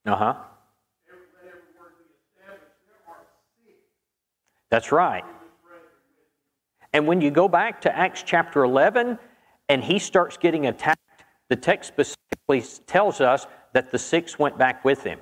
uh 0.06 0.16
huh. 0.16 0.34
That's 4.70 4.90
right. 4.90 5.24
And 6.94 7.06
when 7.06 7.20
you 7.20 7.30
go 7.30 7.48
back 7.48 7.82
to 7.82 7.94
Acts 7.94 8.22
chapter 8.22 8.64
11 8.64 9.18
and 9.72 9.82
he 9.82 9.98
starts 9.98 10.36
getting 10.36 10.66
attacked, 10.66 11.00
the 11.48 11.56
text 11.56 11.88
specifically 11.88 12.62
tells 12.86 13.22
us 13.22 13.46
that 13.72 13.90
the 13.90 13.98
six 13.98 14.38
went 14.38 14.58
back 14.58 14.84
with 14.84 15.02
him. 15.02 15.18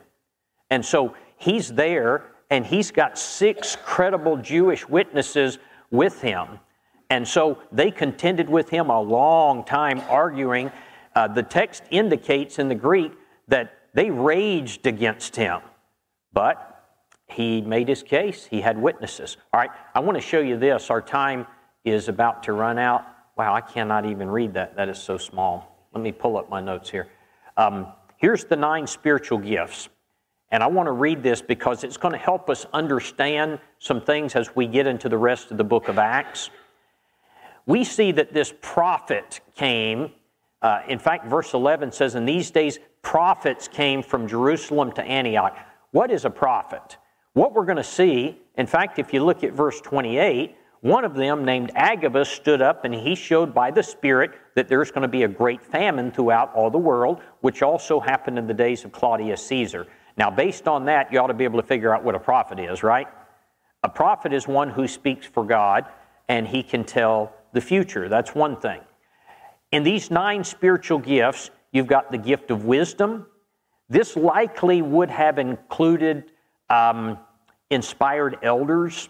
And 0.71 0.85
so 0.85 1.15
he's 1.37 1.69
there 1.69 2.25
and 2.51 2.67
he's 2.67 2.91
got 2.91 3.17
six 3.17 3.77
credible 3.85 4.37
Jewish 4.37 4.89
witnesses 4.89 5.61
with 5.93 6.21
him. 6.21 6.59
And 7.11 7.29
so 7.29 7.63
they 7.71 7.93
contended 7.93 8.51
with 8.51 8.71
him 8.71 8.91
a 8.91 9.01
long 9.01 9.63
time, 9.63 10.03
arguing. 10.09 10.73
Uh, 11.15 11.29
the 11.29 11.45
text 11.45 11.85
indicates 11.93 12.59
in 12.59 12.69
the 12.69 12.75
Greek 12.75 13.13
that 13.47 13.73
they 13.95 14.11
raged 14.11 14.85
against 14.85 15.37
him. 15.37 15.61
But 16.33 16.89
he 17.29 17.61
made 17.61 17.87
his 17.87 18.03
case, 18.03 18.47
he 18.47 18.61
had 18.61 18.77
witnesses. 18.77 19.37
All 19.53 19.61
right, 19.61 19.71
I 19.95 20.01
want 20.01 20.17
to 20.17 20.21
show 20.21 20.41
you 20.41 20.59
this. 20.59 20.91
Our 20.91 21.01
time 21.01 21.47
is 21.85 22.09
about 22.09 22.43
to 22.45 22.53
run 22.53 22.77
out. 22.77 23.05
Wow, 23.41 23.55
I 23.55 23.63
cannot 23.63 24.05
even 24.05 24.29
read 24.29 24.53
that. 24.53 24.77
That 24.77 24.91
is 24.91 24.99
so 24.99 25.17
small. 25.17 25.89
Let 25.95 26.03
me 26.03 26.13
pull 26.13 26.37
up 26.37 26.51
my 26.51 26.61
notes 26.61 26.91
here. 26.91 27.09
Um, 27.57 27.87
here's 28.19 28.45
the 28.45 28.55
nine 28.55 28.87
spiritual 28.87 29.39
gifts. 29.39 29.89
And 30.51 30.63
I 30.63 30.67
want 30.67 30.89
to 30.89 30.93
read 30.93 31.23
this 31.23 31.41
because 31.41 31.83
it's 31.83 31.97
going 31.97 32.13
to 32.13 32.19
help 32.19 32.51
us 32.51 32.67
understand 32.75 33.59
some 33.79 34.03
things 34.03 34.37
as 34.37 34.55
we 34.55 34.67
get 34.67 34.87
into 34.87 35.09
the 35.09 35.17
rest 35.17 35.51
of 35.51 35.57
the 35.57 35.65
book 35.65 35.89
of 35.89 35.97
Acts. 35.97 36.51
We 37.65 37.83
see 37.83 38.13
that 38.13 38.35
this 38.35 38.53
prophet 38.61 39.41
came. 39.57 40.13
Uh, 40.61 40.83
in 40.87 40.99
fact, 40.99 41.27
verse 41.27 41.55
11 41.55 41.93
says, 41.93 42.17
In 42.17 42.27
these 42.27 42.51
days, 42.51 42.79
prophets 43.01 43.69
came 43.69 44.03
from 44.03 44.29
Jerusalem 44.29 44.93
to 44.93 45.03
Antioch. 45.03 45.57
What 45.93 46.11
is 46.11 46.27
a 46.27 46.31
prophet? 46.31 46.99
What 47.33 47.55
we're 47.55 47.65
going 47.65 47.79
to 47.79 47.85
see, 47.85 48.39
in 48.59 48.67
fact, 48.67 48.99
if 48.99 49.15
you 49.15 49.25
look 49.25 49.43
at 49.45 49.55
verse 49.55 49.81
28, 49.81 50.57
one 50.81 51.05
of 51.05 51.15
them, 51.15 51.45
named 51.45 51.73
Agabus, 51.75 52.29
stood 52.29 52.63
up 52.63 52.85
and 52.85 52.95
he 52.95 53.15
showed 53.15 53.53
by 53.53 53.71
the 53.71 53.83
Spirit 53.83 54.33
that 54.55 54.67
there's 54.67 54.91
going 54.91 55.03
to 55.03 55.09
be 55.09 55.25
a 55.25 55.29
great 55.29 55.63
famine 55.63 56.11
throughout 56.11 56.55
all 56.55 56.71
the 56.71 56.79
world, 56.79 57.21
which 57.43 57.63
also 57.63 58.01
happened 58.01 58.39
in 58.39 58.47
the 58.47 58.55
days 58.55 58.85
of 58.85 58.93
Claudius 58.93 59.45
Caesar. 59.47 59.87
Now, 60.17 60.31
based 60.31 60.67
on 60.67 60.87
that, 60.87 61.13
you 61.13 61.19
ought 61.19 61.27
to 61.27 61.35
be 61.35 61.45
able 61.45 61.61
to 61.61 61.67
figure 61.67 61.95
out 61.95 62.03
what 62.03 62.15
a 62.15 62.19
prophet 62.19 62.59
is, 62.59 62.83
right? 62.83 63.09
A 63.83 63.89
prophet 63.91 64.33
is 64.33 64.49
one 64.49 64.71
who 64.71 64.89
speaks 64.89 65.27
for 65.27 65.45
God 65.45 65.87
and 66.29 66.47
he 66.47 66.63
can 66.63 66.85
tell 66.85 67.35
the 67.53 67.61
future. 67.61 68.09
That's 68.09 68.35
one 68.35 68.57
thing. 68.57 68.81
In 69.73 69.83
these 69.83 70.11
nine 70.11 70.45
spiritual 70.45 70.99
gifts, 70.99 71.51
you've 71.73 71.87
got 71.87 72.11
the 72.11 72.19
gift 72.19 72.51
of 72.51 72.65
wisdom. 72.65 73.27
This 73.89 74.17
likely 74.17 74.81
would 74.81 75.11
have 75.11 75.39
included 75.39 76.33
um, 76.71 77.19
inspired 77.71 78.39
elders 78.43 79.09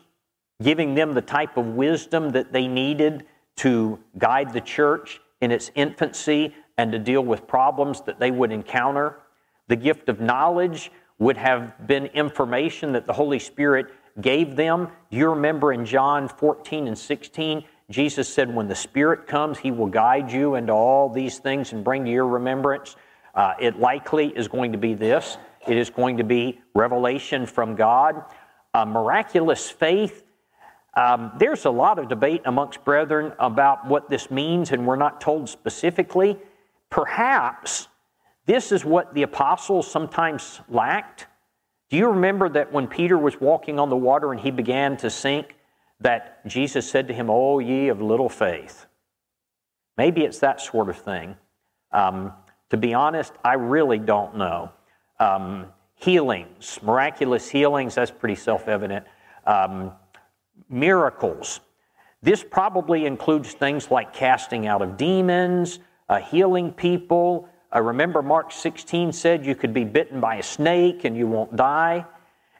giving 0.62 0.94
them 0.94 1.14
the 1.14 1.23
type 1.23 1.57
of 1.57 1.66
wisdom 1.66 2.31
that 2.31 2.53
they 2.53 2.66
needed 2.66 3.27
to 3.57 3.99
guide 4.18 4.53
the 4.53 4.61
church 4.61 5.20
in 5.40 5.51
its 5.51 5.70
infancy 5.75 6.55
and 6.77 6.92
to 6.92 6.99
deal 6.99 7.23
with 7.23 7.46
problems 7.46 8.01
that 8.03 8.18
they 8.18 8.31
would 8.31 8.53
encounter. 8.53 9.20
The 9.68 9.77
gift 9.77 10.09
of 10.09 10.20
knowledge 10.20 10.90
would 11.18 11.37
have 11.37 11.87
been 11.87 12.07
information 12.07 12.92
that 12.92 13.07
the 13.07 13.12
Holy 13.12 13.38
Spirit 13.38 13.87
gave 14.20 14.57
them. 14.57 14.88
You 15.11 15.31
remember 15.31 15.73
in 15.73 15.85
John 15.85 16.29
14 16.29 16.88
and 16.88 16.99
16? 16.99 17.64
Jesus 17.90 18.33
said, 18.33 18.55
When 18.55 18.68
the 18.68 18.75
Spirit 18.75 19.27
comes, 19.27 19.59
He 19.59 19.70
will 19.70 19.87
guide 19.87 20.33
you 20.33 20.55
into 20.55 20.73
all 20.73 21.09
these 21.09 21.38
things 21.38 21.73
and 21.73 21.85
bring 21.85 22.05
to 22.05 22.11
your 22.11 22.27
remembrance. 22.27 22.96
Uh, 23.35 23.55
it 23.61 23.79
likely 23.79 24.29
is 24.29 24.49
going 24.49 24.73
to 24.73 24.79
be 24.79 24.94
this 24.94 25.38
it 25.68 25.77
is 25.77 25.90
going 25.90 26.16
to 26.16 26.25
be 26.25 26.61
revelation 26.75 27.46
from 27.46 27.77
God. 27.77 28.25
Uh, 28.73 28.85
miraculous 28.87 29.68
faith 29.70 30.25
um, 30.94 31.33
there's 31.38 31.64
a 31.64 31.70
lot 31.70 31.98
of 31.98 32.09
debate 32.09 32.42
amongst 32.44 32.85
brethren 32.85 33.33
about 33.38 33.87
what 33.87 34.11
this 34.11 34.31
means, 34.31 34.72
and 34.72 34.87
we're 34.87 34.96
not 34.96 35.20
told 35.20 35.48
specifically. 35.48 36.37
Perhaps 36.90 37.88
this 38.46 38.72
is 38.72 38.85
what 38.85 39.14
the 39.14 39.22
apostles 39.22 39.88
sometimes 39.88 40.61
lacked. 40.68 41.26
Do 41.90 41.96
you 41.96 42.09
remember 42.09 42.48
that 42.48 42.72
when 42.72 42.88
Peter 42.88 43.16
was 43.16 43.40
walking 43.40 43.79
on 43.79 43.88
the 43.88 43.96
water 43.96 44.33
and 44.33 44.40
he 44.40 44.50
began 44.50 44.96
to 44.98 45.11
sink, 45.11 45.57
that 46.00 46.46
Jesus 46.46 46.90
said 46.90 47.09
to 47.09 47.14
him, 47.14 47.29
Oh, 47.31 47.59
ye 47.59 47.88
of 47.88 48.00
little 48.00 48.29
faith? 48.29 48.87
Maybe 49.96 50.22
it's 50.22 50.38
that 50.38 50.61
sort 50.61 50.88
of 50.88 50.96
thing. 50.96 51.37
Um, 51.92 52.33
to 52.70 52.76
be 52.76 52.94
honest, 52.94 53.33
I 53.44 53.55
really 53.55 53.98
don't 53.98 54.37
know. 54.37 54.72
Um, 55.18 55.66
healings, 55.96 56.79
miraculous 56.83 57.48
healings, 57.48 57.94
that's 57.96 58.11
pretty 58.11 58.37
self 58.37 58.66
evident. 58.66 59.07
Um, 59.46 59.92
miracles. 60.70 61.61
This 62.22 62.44
probably 62.44 63.06
includes 63.06 63.52
things 63.52 63.90
like 63.90 64.12
casting 64.12 64.66
out 64.66 64.83
of 64.83 64.96
demons, 64.96 65.80
uh, 66.09 66.18
healing 66.18 66.72
people. 66.72 67.48
Uh, 67.74 67.80
remember, 67.83 68.22
Mark 68.22 68.52
16 68.52 69.12
said 69.12 69.44
you 69.44 69.54
could 69.54 69.72
be 69.72 69.85
bitten 69.85 70.20
by 70.20 70.37
a 70.37 70.42
snake 70.42 71.04
and 71.04 71.16
you 71.16 71.26
won't 71.26 71.56
die. 71.56 72.05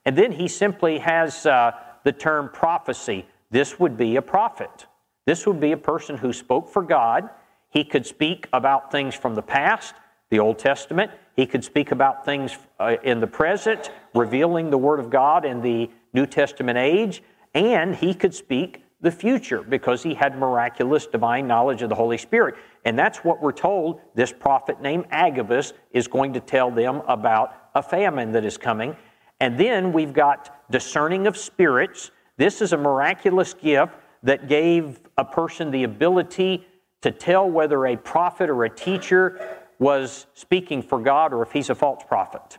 And 0.05 0.16
then 0.16 0.32
he 0.32 0.49
simply 0.49 0.99
has 0.99 1.45
uh, 1.45 1.72
the 2.05 2.12
term 2.12 2.49
prophecy. 2.53 3.26
This 3.51 3.78
would 3.78 3.97
be 3.97 4.16
a 4.16 4.22
prophet. 4.22 4.87
This 5.26 5.47
would 5.47 5.61
be 5.61 5.72
a 5.72 5.76
person 5.76 6.16
who 6.16 6.32
spoke 6.32 6.68
for 6.68 6.82
God. 6.82 7.28
He 7.68 7.85
could 7.85 8.07
speak 8.07 8.49
about 8.53 8.91
things 8.91 9.14
from 9.14 9.35
the 9.35 9.43
past, 9.43 9.95
the 10.30 10.39
Old 10.39 10.59
Testament. 10.59 11.11
He 11.37 11.47
could 11.47 11.64
speak 11.64 11.93
about 11.93 12.24
things 12.24 12.57
uh, 12.78 12.97
in 13.03 13.20
the 13.20 13.26
present, 13.26 13.91
revealing 14.14 14.70
the 14.70 14.78
Word 14.78 15.01
of 15.01 15.11
God 15.11 15.45
in 15.45 15.61
the 15.61 15.91
New 16.14 16.26
Testament 16.26 16.78
age 16.78 17.22
and 17.55 17.94
he 17.94 18.14
could 18.14 18.34
speak 18.34 18.82
the 19.01 19.11
future 19.11 19.62
because 19.62 20.03
he 20.03 20.14
had 20.14 20.38
miraculous 20.38 21.07
divine 21.07 21.46
knowledge 21.46 21.82
of 21.82 21.88
the 21.88 21.94
Holy 21.94 22.18
Spirit. 22.18 22.55
And 22.84 22.98
that's 22.98 23.18
what 23.18 23.40
we're 23.40 23.53
told 23.53 24.01
this 24.14 24.32
prophet 24.32 24.80
named 24.80 25.07
Agabus 25.11 25.72
is 25.92 26.07
going 26.07 26.34
to 26.34 26.40
tell 26.40 26.70
them 26.70 27.03
about 27.09 27.55
a 27.74 27.82
famine 27.82 28.32
that 28.32 28.44
is 28.44 28.59
coming. 28.59 28.96
And 29.40 29.59
then 29.59 29.92
we've 29.92 30.12
got 30.12 30.70
discerning 30.70 31.26
of 31.26 31.36
spirits. 31.36 32.11
This 32.36 32.61
is 32.61 32.72
a 32.72 32.76
miraculous 32.76 33.55
gift 33.55 33.94
that 34.22 34.48
gave 34.48 35.01
a 35.16 35.24
person 35.24 35.70
the 35.70 35.84
ability 35.84 36.66
to 37.01 37.11
tell 37.11 37.48
whether 37.48 37.86
a 37.86 37.96
prophet 37.96 38.51
or 38.51 38.64
a 38.64 38.70
teacher 38.70 39.59
was 39.78 40.26
speaking 40.34 40.82
for 40.82 41.01
God 41.01 41.32
or 41.32 41.42
if 41.42 41.53
he's 41.53 41.70
a 41.70 41.74
false 41.74 42.03
prophet. 42.07 42.59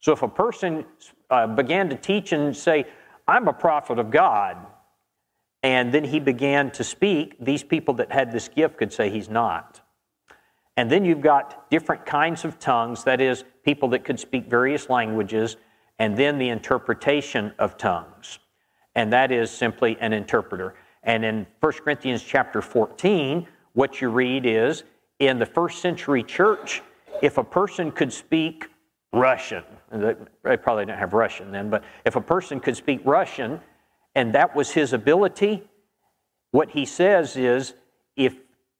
So 0.00 0.12
if 0.12 0.22
a 0.22 0.28
person 0.28 0.86
uh, 1.28 1.46
began 1.46 1.90
to 1.90 1.96
teach 1.96 2.32
and 2.32 2.56
say, 2.56 2.86
I'm 3.26 3.48
a 3.48 3.52
prophet 3.52 3.98
of 3.98 4.10
God. 4.10 4.56
And 5.62 5.92
then 5.92 6.04
he 6.04 6.20
began 6.20 6.70
to 6.72 6.84
speak. 6.84 7.36
These 7.40 7.64
people 7.64 7.94
that 7.94 8.12
had 8.12 8.30
this 8.30 8.48
gift 8.48 8.76
could 8.76 8.92
say 8.92 9.08
he's 9.08 9.30
not. 9.30 9.80
And 10.76 10.90
then 10.90 11.04
you've 11.04 11.20
got 11.20 11.70
different 11.70 12.04
kinds 12.04 12.44
of 12.44 12.58
tongues, 12.58 13.04
that 13.04 13.20
is, 13.20 13.44
people 13.64 13.88
that 13.90 14.04
could 14.04 14.20
speak 14.20 14.46
various 14.50 14.90
languages, 14.90 15.56
and 15.98 16.16
then 16.16 16.38
the 16.38 16.48
interpretation 16.48 17.52
of 17.58 17.76
tongues. 17.76 18.40
And 18.94 19.12
that 19.12 19.32
is 19.32 19.50
simply 19.50 19.96
an 20.00 20.12
interpreter. 20.12 20.74
And 21.02 21.24
in 21.24 21.46
1 21.60 21.72
Corinthians 21.84 22.22
chapter 22.22 22.60
14, 22.60 23.46
what 23.72 24.00
you 24.00 24.08
read 24.08 24.46
is 24.46 24.84
in 25.18 25.38
the 25.38 25.46
first 25.46 25.80
century 25.80 26.22
church, 26.22 26.82
if 27.22 27.38
a 27.38 27.44
person 27.44 27.90
could 27.90 28.12
speak 28.12 28.68
Russian, 29.14 29.64
they 29.90 30.56
probably 30.56 30.86
didn't 30.86 30.98
have 30.98 31.12
Russian 31.12 31.50
then, 31.52 31.70
but 31.70 31.84
if 32.04 32.16
a 32.16 32.20
person 32.20 32.60
could 32.60 32.76
speak 32.76 33.00
Russian 33.04 33.60
and 34.14 34.34
that 34.34 34.54
was 34.54 34.70
his 34.70 34.92
ability, 34.92 35.62
what 36.50 36.70
he 36.70 36.84
says 36.84 37.36
is 37.36 37.74
if 38.16 38.36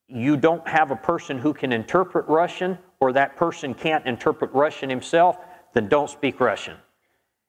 you 0.07 0.37
don't 0.37 0.67
have 0.69 0.91
a 0.91 0.97
person 0.97 1.39
who 1.39 1.55
can 1.55 1.73
interpret 1.73 2.27
Russian 2.29 2.79
or 3.01 3.13
that 3.13 3.37
person 3.37 3.75
can't 3.75 4.07
interpret 4.07 4.53
Russian 4.53 4.91
himself, 4.91 5.39
then 5.73 5.89
don't 5.89 6.11
speak 6.11 6.41
Russian. 6.41 6.77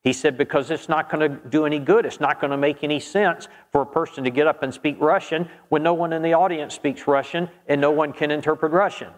He 0.04 0.14
said, 0.14 0.38
because 0.38 0.70
it's 0.70 0.88
not 0.88 1.10
going 1.10 1.32
to 1.32 1.50
do 1.50 1.66
any 1.66 1.80
good. 1.80 2.06
It's 2.06 2.20
not 2.20 2.40
going 2.40 2.52
to 2.52 2.58
make 2.58 2.84
any 2.84 3.00
sense 3.00 3.48
for 3.72 3.82
a 3.82 3.86
person 3.86 4.24
to 4.24 4.30
get 4.30 4.46
up 4.46 4.62
and 4.62 4.72
speak 4.72 4.98
Russian 5.00 5.50
when 5.70 5.82
no 5.82 5.96
one 5.96 6.14
in 6.14 6.22
the 6.22 6.34
audience 6.34 6.76
speaks 6.76 7.08
Russian 7.08 7.50
and 7.68 7.82
no 7.82 7.90
one 7.90 8.14
can 8.14 8.30
interpret 8.30 8.72
Russian. 8.72 9.10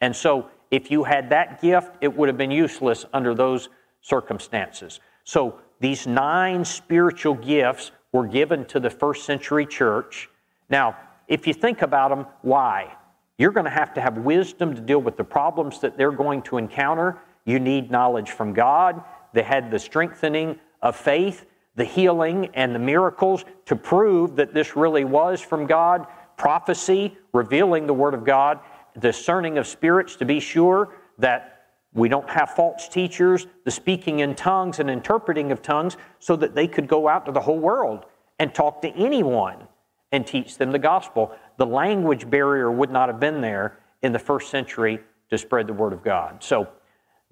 And 0.00 0.16
so, 0.16 0.48
if 0.70 0.90
you 0.90 1.04
had 1.04 1.30
that 1.30 1.60
gift, 1.60 1.92
it 2.00 2.16
would 2.16 2.28
have 2.28 2.38
been 2.38 2.50
useless 2.50 3.04
under 3.12 3.34
those 3.34 3.68
circumstances. 4.00 5.00
So, 5.24 5.58
these 5.80 6.06
nine 6.06 6.64
spiritual 6.64 7.34
gifts 7.34 7.90
were 8.12 8.26
given 8.26 8.66
to 8.66 8.80
the 8.80 8.90
first 8.90 9.24
century 9.24 9.64
church. 9.64 10.28
Now, 10.68 10.96
if 11.26 11.46
you 11.46 11.54
think 11.54 11.80
about 11.82 12.10
them, 12.10 12.26
why? 12.42 12.94
You're 13.38 13.52
going 13.52 13.64
to 13.64 13.70
have 13.70 13.94
to 13.94 14.00
have 14.00 14.18
wisdom 14.18 14.74
to 14.74 14.80
deal 14.80 15.00
with 15.00 15.16
the 15.16 15.24
problems 15.24 15.80
that 15.80 15.96
they're 15.96 16.12
going 16.12 16.42
to 16.42 16.58
encounter. 16.58 17.18
You 17.46 17.58
need 17.58 17.90
knowledge 17.90 18.30
from 18.30 18.52
God. 18.52 19.02
They 19.32 19.42
had 19.42 19.70
the 19.70 19.78
strengthening 19.78 20.58
of 20.82 20.96
faith, 20.96 21.46
the 21.76 21.84
healing, 21.84 22.50
and 22.52 22.74
the 22.74 22.78
miracles 22.78 23.44
to 23.66 23.76
prove 23.76 24.36
that 24.36 24.52
this 24.52 24.76
really 24.76 25.04
was 25.04 25.40
from 25.40 25.66
God, 25.66 26.06
prophecy, 26.36 27.16
revealing 27.32 27.86
the 27.86 27.94
Word 27.94 28.12
of 28.12 28.24
God, 28.24 28.60
discerning 29.00 29.58
of 29.58 29.66
spirits 29.66 30.16
to 30.16 30.24
be 30.24 30.40
sure 30.40 30.94
that 31.18 31.56
we 31.92 32.08
don't 32.08 32.28
have 32.30 32.50
false 32.50 32.88
teachers, 32.88 33.46
the 33.64 33.70
speaking 33.70 34.20
in 34.20 34.34
tongues 34.34 34.78
and 34.78 34.88
interpreting 34.88 35.50
of 35.50 35.60
tongues, 35.60 35.96
so 36.18 36.36
that 36.36 36.54
they 36.54 36.68
could 36.68 36.86
go 36.86 37.08
out 37.08 37.26
to 37.26 37.32
the 37.32 37.40
whole 37.40 37.58
world 37.58 38.06
and 38.38 38.54
talk 38.54 38.80
to 38.82 38.88
anyone 38.90 39.66
and 40.12 40.26
teach 40.26 40.56
them 40.56 40.70
the 40.70 40.78
gospel. 40.78 41.34
The 41.56 41.66
language 41.66 42.30
barrier 42.30 42.70
would 42.70 42.90
not 42.90 43.08
have 43.08 43.18
been 43.18 43.40
there 43.40 43.78
in 44.02 44.12
the 44.12 44.18
first 44.18 44.50
century 44.50 45.00
to 45.30 45.38
spread 45.38 45.66
the 45.66 45.72
word 45.72 45.92
of 45.92 46.04
God. 46.04 46.42
So 46.42 46.68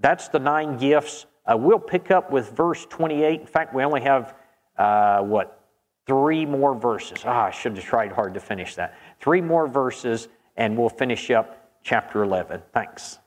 that's 0.01 0.29
the 0.29 0.39
nine 0.39 0.77
gifts 0.77 1.27
uh, 1.49 1.57
we'll 1.57 1.79
pick 1.79 2.11
up 2.11 2.31
with 2.31 2.51
verse 2.51 2.87
28. 2.91 3.41
In 3.41 3.47
fact, 3.47 3.75
we 3.75 3.83
only 3.83 4.03
have, 4.03 4.35
uh, 4.77 5.21
what, 5.23 5.65
three 6.07 6.45
more 6.45 6.75
verses. 6.75 7.21
Ah, 7.25 7.47
I 7.47 7.51
should 7.51 7.75
have 7.77 7.85
tried 7.85 8.13
hard 8.13 8.35
to 8.35 8.41
finish 8.41 8.75
that. 8.75 8.95
Three 9.19 9.41
more 9.41 9.67
verses, 9.67 10.29
and 10.57 10.77
we'll 10.77 10.91
finish 10.91 11.31
up 11.31 11.58
chapter 11.89 12.23
11. 12.23 12.61
Thanks. 12.75 13.19